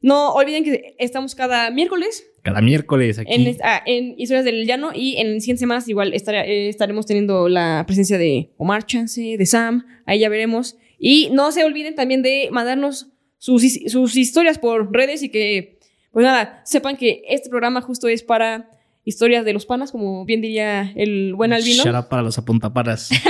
No 0.00 0.32
olviden 0.34 0.62
que 0.62 0.94
estamos 0.98 1.34
cada 1.34 1.70
miércoles 1.70 2.24
Cada 2.42 2.60
miércoles 2.60 3.18
aquí. 3.18 3.32
en, 3.32 3.56
ah, 3.64 3.82
en 3.84 4.14
Historias 4.16 4.44
del 4.44 4.64
Llano 4.66 4.90
y 4.94 5.16
en 5.16 5.40
100 5.40 5.58
semanas 5.58 5.88
igual 5.88 6.12
estará- 6.14 6.44
eh, 6.46 6.68
estaremos 6.68 7.04
teniendo 7.06 7.48
la 7.48 7.82
presencia 7.86 8.16
de 8.16 8.52
Omar 8.58 8.86
Chance, 8.86 9.36
de 9.36 9.46
Sam, 9.46 9.84
ahí 10.06 10.20
ya 10.20 10.28
veremos. 10.28 10.76
Y 11.00 11.30
no 11.32 11.50
se 11.52 11.64
olviden 11.64 11.94
también 11.96 12.22
de 12.22 12.48
mandarnos 12.52 13.08
sus, 13.38 13.62
sus 13.88 14.16
historias 14.16 14.58
por 14.58 14.92
redes 14.92 15.22
y 15.24 15.30
que, 15.30 15.78
pues 16.12 16.24
nada, 16.24 16.60
sepan 16.64 16.96
que 16.96 17.22
este 17.28 17.48
programa 17.48 17.80
justo 17.80 18.06
es 18.08 18.22
para 18.22 18.70
historias 19.08 19.44
de 19.44 19.52
los 19.54 19.64
panas, 19.66 19.90
como 19.90 20.24
bien 20.24 20.40
diría 20.40 20.92
el 20.94 21.34
buen 21.34 21.52
Albino. 21.52 21.82
Shout 21.82 21.96
out 21.96 22.08
para 22.08 22.22
los 22.22 22.38
apuntaparas. 22.38 23.10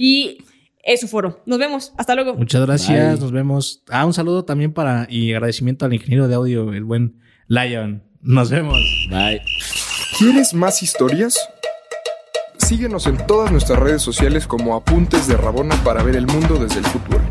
Y 0.00 0.38
es 0.84 1.00
su 1.00 1.08
foro. 1.08 1.42
Nos 1.44 1.58
vemos. 1.58 1.92
Hasta 1.96 2.14
luego. 2.14 2.34
Muchas 2.34 2.64
gracias, 2.64 3.14
Bye. 3.14 3.20
nos 3.20 3.32
vemos. 3.32 3.82
Ah, 3.90 4.06
un 4.06 4.14
saludo 4.14 4.44
también 4.44 4.72
para 4.72 5.08
y 5.10 5.32
agradecimiento 5.32 5.86
al 5.86 5.92
ingeniero 5.92 6.28
de 6.28 6.36
audio, 6.36 6.72
el 6.72 6.84
buen 6.84 7.20
Lion. 7.48 8.04
Nos 8.20 8.48
vemos. 8.48 8.78
Bye. 9.10 9.40
¿Quieres 10.16 10.54
más 10.54 10.84
historias? 10.84 11.36
Síguenos 12.58 13.08
en 13.08 13.16
todas 13.26 13.50
nuestras 13.50 13.80
redes 13.80 14.02
sociales 14.02 14.46
como 14.46 14.76
Apuntes 14.76 15.26
de 15.26 15.36
Rabona 15.36 15.74
para 15.82 16.04
ver 16.04 16.14
el 16.14 16.28
mundo 16.28 16.54
desde 16.58 16.78
el 16.78 16.86
fútbol. 16.86 17.22